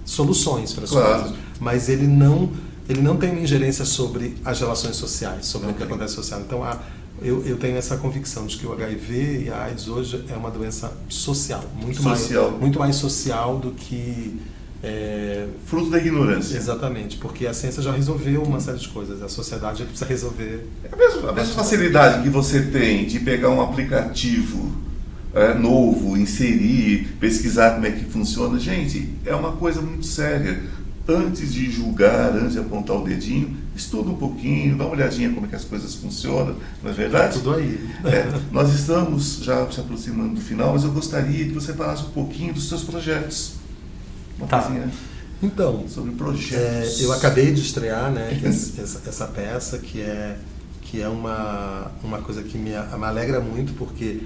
soluções 0.04 0.72
para 0.72 0.84
as 0.84 0.90
claro. 0.90 1.22
coisas, 1.22 1.38
mas 1.60 1.88
ele 1.88 2.08
não 2.08 2.50
ele 2.88 3.00
não 3.00 3.16
tem 3.16 3.30
uma 3.30 3.40
ingerência 3.40 3.84
sobre 3.84 4.36
as 4.44 4.58
relações 4.58 4.96
sociais, 4.96 5.46
sobre 5.46 5.68
okay. 5.68 5.76
o 5.76 5.78
que 5.78 5.84
acontece 5.84 6.14
social. 6.14 6.40
Então, 6.40 6.64
a, 6.64 6.80
eu, 7.22 7.46
eu, 7.46 7.56
tenho 7.56 7.76
essa 7.76 7.96
convicção 7.96 8.44
de 8.44 8.56
que 8.56 8.66
o 8.66 8.72
HIV 8.72 9.44
e 9.44 9.48
a 9.48 9.66
AIDS 9.66 9.86
hoje 9.86 10.24
é 10.28 10.34
uma 10.34 10.50
doença 10.50 10.92
social, 11.08 11.62
muito, 11.80 12.02
social. 12.02 12.50
Mais, 12.50 12.60
muito 12.60 12.78
mais 12.80 12.96
social 12.96 13.58
do 13.58 13.70
que. 13.70 14.40
É... 14.82 15.46
Fruto 15.66 15.90
da 15.90 15.98
ignorância. 15.98 16.56
Exatamente, 16.56 17.16
porque 17.18 17.46
a 17.46 17.52
ciência 17.52 17.82
já 17.82 17.92
resolveu 17.92 18.42
uma 18.42 18.60
série 18.60 18.78
de 18.78 18.88
coisas, 18.88 19.22
a 19.22 19.28
sociedade 19.28 19.84
precisa 19.84 20.06
resolver. 20.06 20.66
É 20.84 20.88
a 20.92 20.96
mesma, 20.96 21.30
a 21.30 21.32
mesma 21.32 21.54
facilidade 21.54 22.22
que 22.22 22.28
você 22.28 22.62
tem 22.62 23.06
de 23.06 23.20
pegar 23.20 23.50
um 23.50 23.60
aplicativo 23.60 24.72
é, 25.34 25.54
novo, 25.54 26.16
inserir, 26.16 27.08
pesquisar 27.20 27.72
como 27.72 27.86
é 27.86 27.90
que 27.90 28.04
funciona. 28.04 28.58
Gente, 28.58 29.08
é 29.24 29.34
uma 29.34 29.52
coisa 29.52 29.80
muito 29.80 30.06
séria. 30.06 30.62
Antes 31.08 31.52
de 31.52 31.70
julgar, 31.70 32.36
antes 32.36 32.52
de 32.52 32.60
apontar 32.60 32.96
o 32.96 33.04
dedinho, 33.04 33.56
estuda 33.74 34.10
um 34.10 34.14
pouquinho, 34.14 34.76
dá 34.76 34.84
uma 34.84 34.92
olhadinha 34.92 35.30
como 35.30 35.46
é 35.46 35.48
que 35.48 35.56
as 35.56 35.64
coisas 35.64 35.94
funcionam, 35.96 36.54
não 36.82 36.90
é 36.90 36.94
verdade? 36.94 37.38
Tudo 37.38 37.54
aí. 37.54 37.88
É, 38.04 38.30
nós 38.52 38.72
estamos 38.72 39.40
já 39.42 39.68
se 39.70 39.80
aproximando 39.80 40.34
do 40.34 40.40
final, 40.40 40.72
mas 40.72 40.84
eu 40.84 40.92
gostaria 40.92 41.46
que 41.46 41.52
você 41.52 41.72
falasse 41.72 42.04
um 42.04 42.10
pouquinho 42.10 42.54
dos 42.54 42.68
seus 42.68 42.84
projetos. 42.84 43.59
Uma 44.40 44.48
tá. 44.48 44.62
coisinha 44.62 44.90
então, 45.42 45.88
sobre 45.88 46.12
projetos. 46.12 47.00
É, 47.00 47.04
eu 47.04 47.12
acabei 47.12 47.50
de 47.50 47.62
estrear 47.62 48.10
né, 48.10 48.38
essa, 48.44 49.00
essa, 49.08 49.26
peça, 49.26 49.78
que 49.78 50.02
é, 50.02 50.36
que 50.82 51.00
é 51.00 51.08
uma, 51.08 51.90
uma 52.04 52.18
coisa 52.18 52.42
que 52.42 52.58
me, 52.58 52.72
me 52.72 53.04
alegra 53.06 53.40
muito, 53.40 53.72
porque 53.72 54.20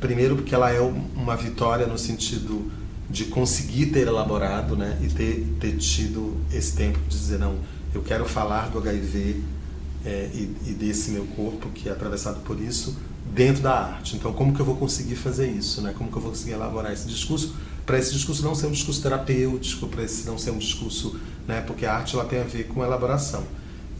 Primeiro 0.00 0.36
porque 0.36 0.54
ela 0.54 0.70
é 0.70 0.80
uma 0.80 1.36
vitória 1.36 1.86
no 1.86 1.96
sentido 1.96 2.70
de 3.08 3.26
conseguir 3.26 3.86
ter 3.86 4.06
elaborado 4.06 4.76
né, 4.76 4.98
e 5.02 5.08
ter, 5.08 5.56
ter 5.58 5.76
tido 5.76 6.36
esse 6.52 6.76
tempo 6.76 6.98
de 7.08 7.16
dizer, 7.16 7.38
não, 7.38 7.56
eu 7.94 8.02
quero 8.02 8.26
falar 8.26 8.68
do 8.68 8.78
HIV 8.78 9.42
é, 10.04 10.30
e, 10.34 10.54
e, 10.66 10.72
desse 10.72 11.10
meu 11.12 11.24
corpo 11.24 11.70
que 11.70 11.88
é 11.88 11.92
atravessado 11.92 12.40
por 12.40 12.60
isso 12.60 12.96
dentro 13.32 13.62
da 13.62 13.72
arte. 13.72 14.16
Então, 14.16 14.32
como 14.32 14.52
que 14.52 14.60
eu 14.60 14.66
vou 14.66 14.76
conseguir 14.76 15.16
fazer 15.16 15.48
isso? 15.48 15.80
Né? 15.80 15.94
Como 15.96 16.10
que 16.10 16.16
eu 16.16 16.22
vou 16.22 16.30
conseguir 16.30 16.52
elaborar 16.52 16.92
esse 16.92 17.08
discurso? 17.08 17.54
Para 17.86 17.98
esse 17.98 18.12
discurso 18.12 18.42
não 18.42 18.54
ser 18.54 18.66
um 18.66 18.72
discurso 18.72 19.00
terapêutico, 19.00 19.86
para 19.86 20.02
esse 20.02 20.26
não 20.26 20.36
ser 20.36 20.50
um 20.50 20.58
discurso... 20.58 21.18
Né, 21.46 21.60
porque 21.64 21.86
a 21.86 21.94
arte 21.94 22.16
ela 22.16 22.24
tem 22.24 22.40
a 22.40 22.42
ver 22.42 22.64
com 22.64 22.84
elaboração. 22.84 23.44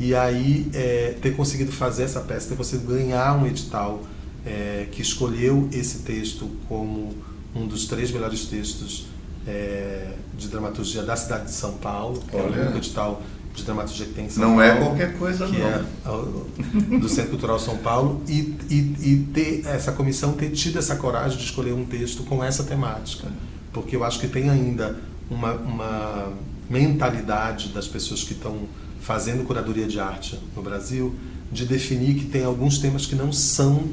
E 0.01 0.17
aí, 0.17 0.69
é, 0.75 1.15
ter 1.23 1.37
conseguido 1.37 1.71
fazer 1.71 2.03
essa 2.03 2.21
peça, 2.21 2.49
ter 2.49 2.57
conseguido 2.57 2.93
ganhar 2.93 3.39
um 3.41 3.47
edital 3.47 4.03
é, 4.45 4.89
que 4.91 5.01
escolheu 5.01 5.69
esse 5.73 6.01
texto 6.01 6.51
como 6.69 7.15
um 7.55 7.67
dos 7.67 7.87
três 7.87 8.11
melhores 8.11 8.47
textos 8.47 9.07
é, 9.47 10.13
de 10.37 10.49
dramaturgia 10.49 11.05
da 11.05 11.15
cidade 11.15 11.45
de 11.45 11.53
São 11.53 11.75
Paulo, 11.75 12.21
que 12.29 12.37
é 12.37 12.41
o 12.41 12.47
Olha. 12.47 12.63
único 12.63 12.79
edital 12.79 13.23
de 13.55 13.63
dramaturgia 13.63 14.07
que 14.07 14.13
tem 14.13 14.27
em 14.27 14.29
São 14.29 14.43
Não 14.43 14.57
Paulo. 14.57 14.71
é 14.71 14.77
qualquer 14.77 15.19
coisa, 15.19 15.47
que 15.47 15.57
não. 15.57 15.69
é 15.69 16.99
do 16.99 17.09
Centro 17.09 17.31
Cultural 17.31 17.59
São 17.59 17.79
Paulo, 17.79 18.23
e, 18.29 18.57
e, 18.69 18.97
e 19.01 19.29
ter 19.33 19.65
essa 19.67 19.93
comissão 19.93 20.33
ter 20.33 20.51
tido 20.51 20.79
essa 20.79 20.97
coragem 20.97 21.39
de 21.39 21.45
escolher 21.45 21.73
um 21.73 21.85
texto 21.85 22.25
com 22.25 22.43
essa 22.45 22.65
temática. 22.65 23.29
Porque 23.77 23.95
eu 23.95 24.03
acho 24.03 24.19
que 24.19 24.27
tem 24.27 24.49
ainda 24.49 24.99
uma, 25.31 25.53
uma 25.53 26.33
mentalidade 26.67 27.69
das 27.69 27.87
pessoas 27.87 28.25
que 28.25 28.33
estão 28.33 28.61
fazendo 29.03 29.47
curadoria 29.47 29.87
de 29.87 30.01
arte 30.01 30.41
no 30.57 30.63
Brasil 30.63 31.15
de 31.53 31.67
definir 31.67 32.15
que 32.15 32.25
tem 32.25 32.43
alguns 32.43 32.79
temas 32.79 33.05
que 33.05 33.15
não 33.15 33.31
são 33.31 33.85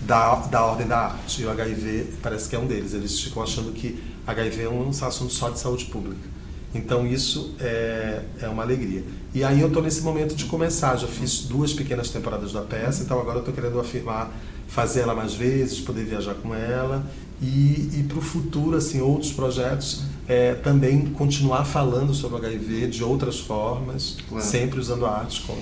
da, 0.00 0.34
da 0.46 0.64
ordem 0.64 0.88
da 0.88 0.98
arte. 0.98 1.42
E 1.42 1.44
o 1.44 1.50
HIV 1.52 2.14
parece 2.20 2.48
que 2.48 2.56
é 2.56 2.58
um 2.58 2.66
deles. 2.66 2.94
Eles 2.94 3.20
ficam 3.20 3.44
achando 3.44 3.72
que 3.72 3.96
HIV 4.26 4.62
é 4.64 4.68
um 4.68 4.90
assunto 4.90 5.32
só 5.32 5.50
de 5.50 5.60
saúde 5.60 5.84
pública. 5.84 6.28
Então 6.74 7.06
isso 7.06 7.54
é, 7.60 8.22
é 8.40 8.48
uma 8.48 8.64
alegria. 8.64 9.04
E 9.32 9.44
aí 9.44 9.60
eu 9.60 9.68
estou 9.68 9.80
nesse 9.80 10.02
momento 10.02 10.34
de 10.34 10.46
começar. 10.46 10.96
Já 10.96 11.06
fiz 11.06 11.42
duas 11.42 11.72
pequenas 11.72 12.10
temporadas 12.10 12.52
da 12.52 12.62
peça, 12.62 13.04
então 13.04 13.20
agora 13.20 13.36
eu 13.36 13.40
estou 13.42 13.54
querendo 13.54 13.78
afirmar, 13.78 14.32
fazer 14.66 15.02
ela 15.02 15.14
mais 15.14 15.32
vezes, 15.32 15.78
poder 15.78 16.04
viajar 16.04 16.34
com 16.34 16.52
ela 16.52 17.06
e, 17.40 18.00
e 18.00 18.04
para 18.08 18.18
o 18.18 18.22
futuro, 18.22 18.76
assim, 18.76 19.00
outros 19.00 19.32
projetos, 19.32 20.02
é, 20.26 20.54
também 20.54 21.06
continuar 21.06 21.64
falando 21.64 22.14
sobre 22.14 22.36
o 22.36 22.46
HIV 22.46 22.86
de 22.88 23.04
outras 23.04 23.38
formas, 23.38 24.16
Claro. 24.28 24.44
sempre 24.44 24.80
usando 24.80 25.04
a 25.06 25.18
arte 25.18 25.42
como 25.46 25.60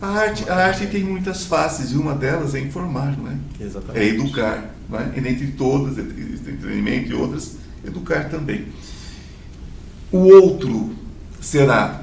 A 0.00 0.06
arte, 0.06 0.48
a 0.48 0.54
arte 0.54 0.86
tem 0.86 1.02
muitas 1.04 1.44
faces 1.44 1.90
e 1.90 1.96
uma 1.96 2.14
delas 2.14 2.54
é 2.54 2.60
informar, 2.60 3.16
não 3.18 3.30
é? 3.30 3.36
exatamente 3.60 3.98
É 4.04 4.08
educar, 4.08 4.74
não 4.88 4.98
é? 4.98 5.12
E 5.16 5.20
dentre 5.20 5.48
todas, 5.48 5.98
entre 5.98 6.22
entretenimento 6.22 7.10
e 7.10 7.14
outras, 7.14 7.56
educar 7.84 8.28
também. 8.30 8.66
O 10.12 10.18
outro 10.18 10.94
será 11.40 12.02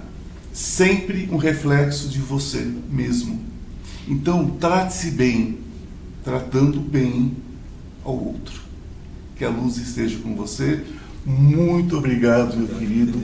sempre 0.54 1.28
um 1.32 1.38
reflexo 1.38 2.08
de 2.10 2.20
você 2.20 2.62
mesmo. 2.90 3.40
Então, 4.08 4.48
trate-se 4.52 5.12
bem, 5.12 5.60
tratando 6.24 6.80
bem 6.80 7.36
ao 8.04 8.14
outro. 8.16 8.67
Que 9.38 9.46
a 9.46 9.50
luz 9.50 9.78
esteja 9.78 10.18
com 10.20 10.36
você. 10.36 10.84
Muito 11.26 11.98
obrigado, 11.98 12.56
meu 12.58 12.68
querido. 12.68 13.22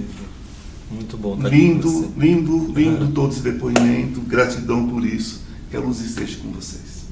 Muito 0.92 1.18
bom 1.18 1.36
estar 1.36 1.48
aqui 1.48 1.58
com 1.58 1.64
Lindo, 1.64 1.90
você. 1.90 2.10
lindo, 2.18 2.74
lindo 2.74 3.08
todo 3.14 3.32
esse 3.32 3.42
depoimento. 3.42 4.22
Gratidão 4.22 4.88
por 4.88 5.04
isso. 5.06 5.42
Que 5.72 5.78
a 5.78 5.80
luz 5.80 6.00
esteja 6.02 6.38
com 6.38 6.52
vocês. 6.52 7.06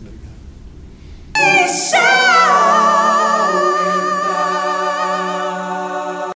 Deixa 1.33 2.20